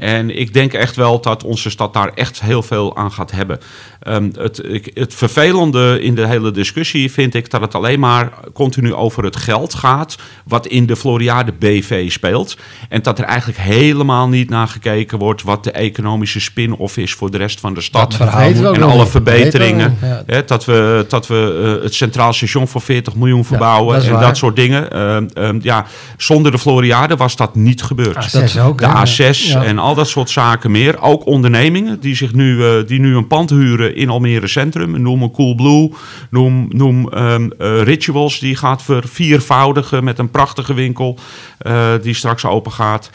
En 0.00 0.38
ik 0.38 0.54
denk 0.54 0.72
echt 0.72 0.96
wel 0.96 1.20
dat 1.20 1.44
onze 1.44 1.70
stad 1.70 1.92
daar 1.92 2.10
echt 2.14 2.40
heel 2.40 2.62
veel 2.62 2.96
aan 2.96 3.12
gaat 3.12 3.30
hebben. 3.30 3.60
Ehm, 4.00 4.30
het, 4.34 4.64
ik, 4.64 4.90
het 4.94 5.14
vervelende 5.14 5.98
in 6.02 6.14
de 6.14 6.26
hele 6.26 6.50
discussie 6.50 7.10
vind 7.12 7.34
ik 7.34 7.50
dat 7.50 7.60
het 7.60 7.74
alleen 7.74 8.00
maar 8.00 8.32
continu 8.52 8.94
over 8.94 9.24
het 9.24 9.36
geld 9.36 9.74
gaat. 9.74 10.16
wat 10.44 10.66
in 10.66 10.86
de 10.86 10.96
Floriade 10.96 11.52
BV 11.58 12.10
speelt. 12.10 12.56
En 12.88 13.02
dat 13.02 13.18
er 13.18 13.24
eigenlijk 13.24 13.58
helemaal 13.58 14.28
niet 14.28 14.50
naar 14.50 14.68
gekeken 14.68 15.18
wordt 15.18 15.42
wat 15.42 15.64
de 15.64 15.70
economische 15.70 16.40
spin-off 16.40 16.96
is 16.96 17.14
voor 17.14 17.30
de 17.30 17.36
rest 17.36 17.60
van 17.60 17.74
de 17.74 17.80
stad. 17.80 18.10
Dat 18.10 18.20
En 18.20 18.82
alle. 18.82 18.96
Dat 18.96 19.10
verbeteringen. 19.10 19.98
Ja. 20.02 20.22
Hè, 20.26 20.44
dat 20.44 20.64
we, 20.64 21.04
dat 21.08 21.26
we 21.26 21.74
eh, 21.78 21.82
het 21.82 21.94
Centraal 21.94 22.32
Station 22.32 22.68
voor 22.68 22.80
40 22.80 23.14
miljoen 23.14 23.44
verbouwen 23.44 23.94
dat 23.94 24.04
en 24.04 24.12
waar. 24.12 24.20
dat 24.20 24.36
soort 24.36 24.56
dingen. 24.56 24.90
Ehm, 24.90 25.26
ehm, 25.34 25.58
ja, 25.62 25.86
zonder 26.16 26.52
de 26.52 26.58
Floriade 26.58 27.16
was 27.16 27.36
dat 27.36 27.54
niet 27.54 27.82
gebeurd. 27.82 28.16
A6 28.16 28.60
ook, 28.60 28.78
de 28.78 28.86
hè? 28.86 29.06
A6 29.06 29.38
Ja. 29.38 29.64
en 29.64 29.78
al 29.78 29.89
dat 29.94 30.08
soort 30.08 30.30
zaken 30.30 30.70
meer. 30.70 31.00
Ook 31.00 31.26
ondernemingen 31.26 32.00
die, 32.00 32.14
zich 32.14 32.32
nu, 32.32 32.64
eh, 32.64 32.86
die 32.86 33.00
nu 33.00 33.16
een 33.16 33.26
pand 33.26 33.50
huren 33.50 33.96
in 33.96 34.08
Almere 34.08 34.46
Centrum. 34.46 35.02
Noem 35.02 35.22
een 35.22 35.30
Coolblue, 35.30 35.92
noem, 36.30 36.66
noem 36.68 37.08
ehm, 37.08 37.50
eh, 37.58 37.82
Rituals 37.82 38.38
die 38.38 38.56
gaat 38.56 38.82
verviervoudigen 38.82 40.04
met 40.04 40.18
een 40.18 40.30
prachtige 40.30 40.74
winkel 40.74 41.18
eh, 41.58 41.88
die 42.02 42.14
straks 42.14 42.44
open 42.44 42.72
gaat. 42.72 43.10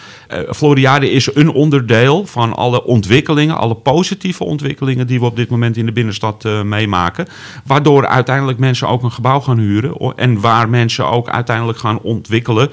Floriade 0.55 1.11
is 1.11 1.35
een 1.35 1.49
onderdeel 1.49 2.25
van 2.25 2.55
alle 2.55 2.83
ontwikkelingen, 2.83 3.57
alle 3.57 3.75
positieve 3.75 4.43
ontwikkelingen 4.43 5.07
die 5.07 5.19
we 5.19 5.25
op 5.25 5.35
dit 5.35 5.49
moment 5.49 5.77
in 5.77 5.85
de 5.85 5.91
binnenstad 5.91 6.43
meemaken. 6.63 7.27
Waardoor 7.65 8.07
uiteindelijk 8.07 8.57
mensen 8.57 8.87
ook 8.87 9.03
een 9.03 9.11
gebouw 9.11 9.39
gaan 9.39 9.57
huren 9.57 10.13
en 10.15 10.41
waar 10.41 10.69
mensen 10.69 11.09
ook 11.09 11.29
uiteindelijk 11.29 11.77
gaan 11.77 11.99
ontwikkelen. 11.99 12.69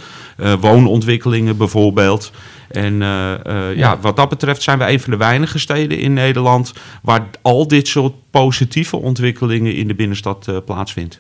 Woonontwikkelingen 0.61 1.57
bijvoorbeeld. 1.57 2.33
En 2.73 3.03
eh, 3.03 3.33
eh, 3.33 3.77
ja. 3.77 3.99
wat 4.01 4.17
dat 4.17 4.29
betreft 4.29 4.63
zijn 4.63 4.79
we 4.79 4.91
een 4.91 5.01
van 5.01 5.11
de 5.11 5.17
weinige 5.17 5.59
steden 5.59 5.99
in 5.99 6.13
Nederland 6.13 6.73
waar 7.03 7.29
al 7.43 7.69
dit 7.69 7.89
soort 7.89 8.13
positieve 8.31 8.97
ontwikkelingen 8.97 9.75
in 9.75 9.89
de 9.89 9.95
binnenstad 9.95 10.49
eh, 10.49 10.57
plaatsvindt. 10.65 11.19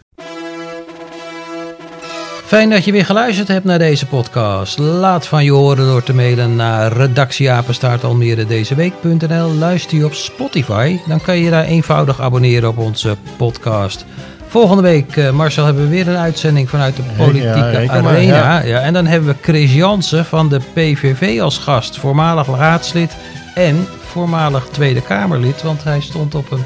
Fijn 2.44 2.70
dat 2.70 2.84
je 2.84 2.92
weer 2.92 3.04
geluisterd 3.04 3.48
hebt 3.48 3.64
naar 3.64 3.78
deze 3.78 4.06
podcast. 4.06 4.78
Laat 4.78 5.26
van 5.26 5.44
je 5.44 5.50
horen 5.50 5.86
door 5.86 6.02
te 6.02 6.14
mailen 6.14 6.56
naar 6.56 6.92
redactieapenstaartalmeredezeweek.nl. 6.92 9.52
Luister 9.52 9.98
je 9.98 10.04
op 10.04 10.14
Spotify, 10.14 10.98
dan 11.06 11.20
kan 11.20 11.38
je 11.38 11.50
daar 11.50 11.64
eenvoudig 11.64 12.20
abonneren 12.20 12.68
op 12.68 12.78
onze 12.78 13.16
podcast. 13.36 14.06
Volgende 14.52 14.82
week, 14.82 15.16
eh, 15.16 15.30
Marcel, 15.30 15.64
hebben 15.64 15.82
we 15.82 15.88
weer 15.88 16.08
een 16.08 16.16
uitzending 16.16 16.70
vanuit 16.70 16.96
de 16.96 17.02
Politieke 17.16 17.80
ja, 17.80 18.00
maar, 18.00 18.12
Arena. 18.12 18.36
ja. 18.36 18.62
ja, 18.62 18.80
en 18.80 18.92
dan 18.92 19.06
hebben 19.06 19.28
we 19.28 19.36
Chris 19.42 19.74
Jansen 19.74 20.24
van 20.24 20.48
de 20.48 20.60
PVV 20.72 21.40
als 21.40 21.58
gast, 21.58 21.98
voormalig 21.98 22.46
raadslid 22.46 23.16
en 23.54 23.86
voormalig 24.00 24.68
Tweede 24.70 25.00
Kamerlid, 25.00 25.62
want 25.62 25.84
hij 25.84 26.00
stond 26.00 26.34
op 26.34 26.50
een 26.50 26.64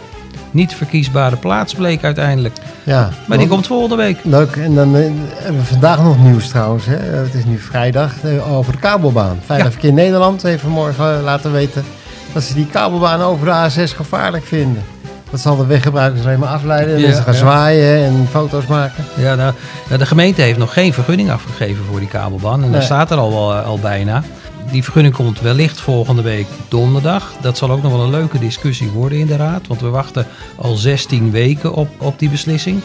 niet 0.51 0.75
verkiesbare 0.75 1.37
plaats, 1.37 1.75
bleek 1.75 2.05
uiteindelijk. 2.05 2.57
Ja. 2.83 3.11
Maar 3.27 3.38
die 3.38 3.49
komt 3.49 3.66
volgende 3.66 3.96
week. 3.96 4.18
Leuk. 4.22 4.57
En 4.57 4.75
dan 4.75 4.96
eh, 4.96 5.03
hebben 5.35 5.61
we 5.61 5.66
vandaag 5.66 6.03
nog 6.03 6.18
nieuws 6.22 6.49
trouwens. 6.49 6.87
Hè. 6.87 6.96
Het 6.96 7.35
is 7.35 7.44
nu 7.44 7.59
vrijdag 7.59 8.12
eh, 8.22 8.57
over 8.57 8.72
de 8.72 8.79
kabelbaan. 8.79 9.38
Veilig 9.44 9.66
Ja. 9.66 9.72
Verkeer 9.72 9.92
Nederland 9.92 10.42
heeft 10.42 10.62
vanmorgen 10.62 11.16
eh, 11.16 11.25
laten 11.25 11.53
weten 11.53 11.85
dat 12.33 12.42
ze 12.42 12.55
die 12.55 12.66
kabelbaan 12.66 13.20
over 13.20 13.46
de 13.46 13.70
A6 13.70 13.96
gevaarlijk 13.96 14.44
vinden. 14.44 14.83
Dat 15.31 15.41
zal 15.41 15.57
de 15.57 15.67
weggebruikers 15.67 16.25
alleen 16.25 16.39
maar 16.39 16.49
afleiden 16.49 16.95
en 16.95 17.01
Ja, 17.01 17.07
mensen 17.07 17.25
gaan 17.25 17.33
ja. 17.33 17.39
zwaaien 17.39 18.05
en 18.05 18.27
foto's 18.31 18.67
maken. 18.67 19.05
Ja, 19.17 19.35
nou, 19.35 19.55
nou, 19.87 19.99
de 19.99 20.07
gemeente 20.07 20.43
heeft 20.43 20.59
nog 20.59 20.73
geen 20.73 20.93
vergunning 20.93 21.31
afgegeven 21.31 21.85
voor 21.85 21.99
die 21.99 22.09
kabelbaan. 22.09 22.55
En 22.55 22.61
Nee. 22.61 22.71
daar 22.71 22.83
staat 22.83 23.11
er 23.11 23.17
al, 23.17 23.53
eh, 23.55 23.67
al 23.67 23.79
bijna. 23.79 24.23
Die 24.71 24.83
vergunning 24.83 25.15
komt 25.15 25.41
wellicht 25.41 25.81
volgende 25.81 26.23
week 26.23 26.47
donderdag. 26.69 27.33
Dat 27.41 27.57
zal 27.59 27.71
ook 27.71 27.83
nog 27.83 27.93
wel 27.93 28.01
een 28.01 28.11
leuke 28.11 28.39
discussie 28.39 28.89
worden 28.91 29.19
in 29.19 29.27
de 29.27 29.37
raad. 29.37 29.67
Want 29.67 29.81
we 29.81 29.89
wachten 29.89 30.27
al 30.57 30.75
16 30.77 31.31
weken 31.31 31.73
op, 31.75 31.89
op 31.99 32.19
die 32.19 32.29
beslissing. 32.31 32.81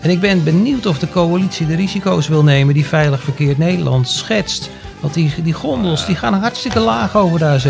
En 0.00 0.10
ik 0.10 0.20
ben 0.20 0.44
benieuwd 0.44 0.86
of 0.86 0.98
de 0.98 1.08
coalitie 1.10 1.66
de 1.66 1.76
risico's 1.76 2.28
wil 2.28 2.42
nemen 2.42 2.74
die 2.74 2.86
Veilig 2.86 3.22
Verkeer 3.22 3.54
Nederland 3.58 4.08
schetst. 4.08 4.70
Want 5.00 5.14
die, 5.14 5.32
die 5.42 5.52
gondels 5.52 6.06
die 6.06 6.14
gaan 6.16 6.34
hartstikke 6.34 6.80
laag 6.80 7.16
over 7.16 7.38
de 7.38 7.44
A6. 7.58 7.64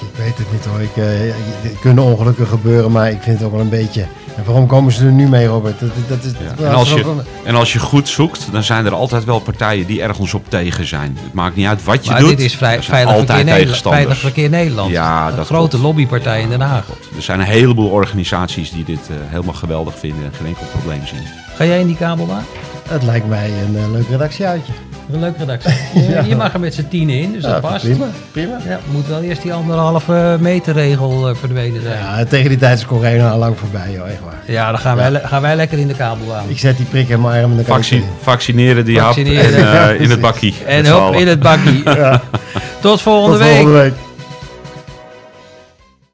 Ik 0.00 0.16
weet 0.16 0.38
het 0.38 0.52
niet 0.52 0.64
hoor. 0.64 0.80
Ik, 0.80 0.96
eh, 0.96 1.28
er 1.28 1.34
kunnen 1.80 2.04
ongelukken 2.04 2.46
gebeuren, 2.46 2.92
maar 2.92 3.10
ik 3.10 3.22
vind 3.22 3.36
het 3.38 3.46
ook 3.46 3.52
wel 3.52 3.60
een 3.60 3.68
beetje... 3.68 4.06
En 4.36 4.44
waarom 4.44 4.66
komen 4.66 4.92
ze 4.92 5.04
er 5.04 5.12
nu 5.12 5.28
mee, 5.28 5.46
Robert? 5.46 5.80
Dat, 5.80 5.88
dat 6.08 6.24
is, 6.24 6.32
Ja. 6.58 6.64
En, 6.66 6.74
als 6.74 6.92
je, 6.92 7.14
en 7.44 7.54
als 7.54 7.72
je 7.72 7.78
goed 7.78 8.08
zoekt, 8.08 8.48
dan 8.52 8.62
zijn 8.62 8.86
er 8.86 8.94
altijd 8.94 9.24
wel 9.24 9.38
partijen 9.40 9.86
die 9.86 10.02
ergens 10.02 10.34
op 10.34 10.44
tegen 10.50 10.86
zijn. 10.86 11.18
Het 11.22 11.32
maakt 11.32 11.56
niet 11.56 11.66
uit 11.66 11.84
wat 11.84 12.04
je 12.04 12.10
Maar 12.10 12.20
doet. 12.20 12.28
dit 12.28 12.40
is 12.40 12.56
vrij, 12.56 12.82
veilig, 12.82 12.88
verkeer 12.88 13.10
altijd 13.18 13.26
Nederland, 13.38 13.58
tegenstanders. 13.62 14.02
veilig 14.04 14.18
Verkeer 14.18 14.48
Nederland. 14.50 14.90
Ja, 14.90 15.28
een 15.28 15.36
dat 15.36 15.46
grote 15.46 15.68
klopt. 15.68 15.84
lobbypartij 15.84 16.40
in 16.40 16.48
Den 16.48 16.60
Haag. 16.60 16.84
Er 17.16 17.22
zijn 17.22 17.40
een 17.40 17.46
heleboel 17.46 17.88
organisaties 17.90 18.70
die 18.70 18.84
dit 18.84 19.08
eh, 19.10 19.16
helemaal 19.28 19.54
geweldig 19.54 19.98
vinden 19.98 20.24
en 20.24 20.32
geen 20.36 20.46
enkel 20.46 20.66
probleem 20.72 21.06
zien. 21.06 21.22
Ga 21.56 21.64
jij 21.64 21.80
in 21.80 21.86
die 21.86 21.96
kabelbaan? 21.96 22.44
Het 22.88 23.02
lijkt 23.02 23.28
mij 23.28 23.50
een 23.66 23.76
eh, 23.76 23.90
leuk 23.92 24.08
redactieuitje. 24.10 24.72
Een 25.12 25.20
leuke 25.20 25.38
redactie. 25.38 25.72
Je, 25.94 26.22
je 26.28 26.36
mag 26.36 26.52
er 26.54 26.60
met 26.60 26.74
z'n 26.74 26.86
tienen 26.88 27.14
in, 27.20 27.32
dus 27.32 27.42
Ja, 27.42 27.48
dat 27.50 27.60
past. 27.60 27.84
prima, 27.84 28.06
prima. 28.32 28.58
Ja, 28.68 28.78
moet 28.92 29.06
wel 29.06 29.20
eerst 29.22 29.42
die 29.42 29.52
anderhalve 29.52 30.36
meter 30.40 30.74
regel 30.74 31.28
eh, 31.28 31.34
verdwenen 31.34 31.82
zijn. 31.82 31.98
Ja, 31.98 32.18
Ja, 32.18 32.24
tegen 32.24 32.48
die 32.48 32.58
tijd 32.58 32.78
is 32.78 32.86
corona 32.86 33.30
al 33.30 33.38
lang 33.38 33.58
voorbij, 33.58 33.92
joh, 33.92 34.08
echt 34.08 34.18
waar. 34.24 34.70
dan 34.72 34.78
gaan 34.80 34.96
wij, 34.96 35.20
gaan 35.24 35.42
wij 35.42 35.56
lekker 35.56 35.78
in 35.78 35.86
de 35.88 35.94
kabel 35.94 36.34
aan. 36.34 36.44
Ik 36.48 36.58
zet 36.58 36.76
die 36.76 36.86
prik 36.86 37.08
in 37.08 37.20
mijn 37.20 37.42
arm 37.42 37.50
en 37.50 37.56
dan 37.56 37.64
kan 37.64 37.76
ik 37.76 37.82
Vaccin- 37.82 38.04
vaccineren 38.22 38.84
die 38.84 39.00
hap 39.00 39.16
en 39.16 39.26
eh, 39.26 40.00
in 40.00 40.10
het 40.10 40.20
bakkie. 40.20 40.54
En 40.66 40.86
hop, 40.90 41.14
in 41.14 41.28
het 41.28 41.40
bakkie. 41.40 41.82
Tot 42.80 43.02
volgende 43.02 43.38
Tot 43.38 43.46
week. 43.46 43.56
volgende 43.56 43.80
week. 43.82 43.94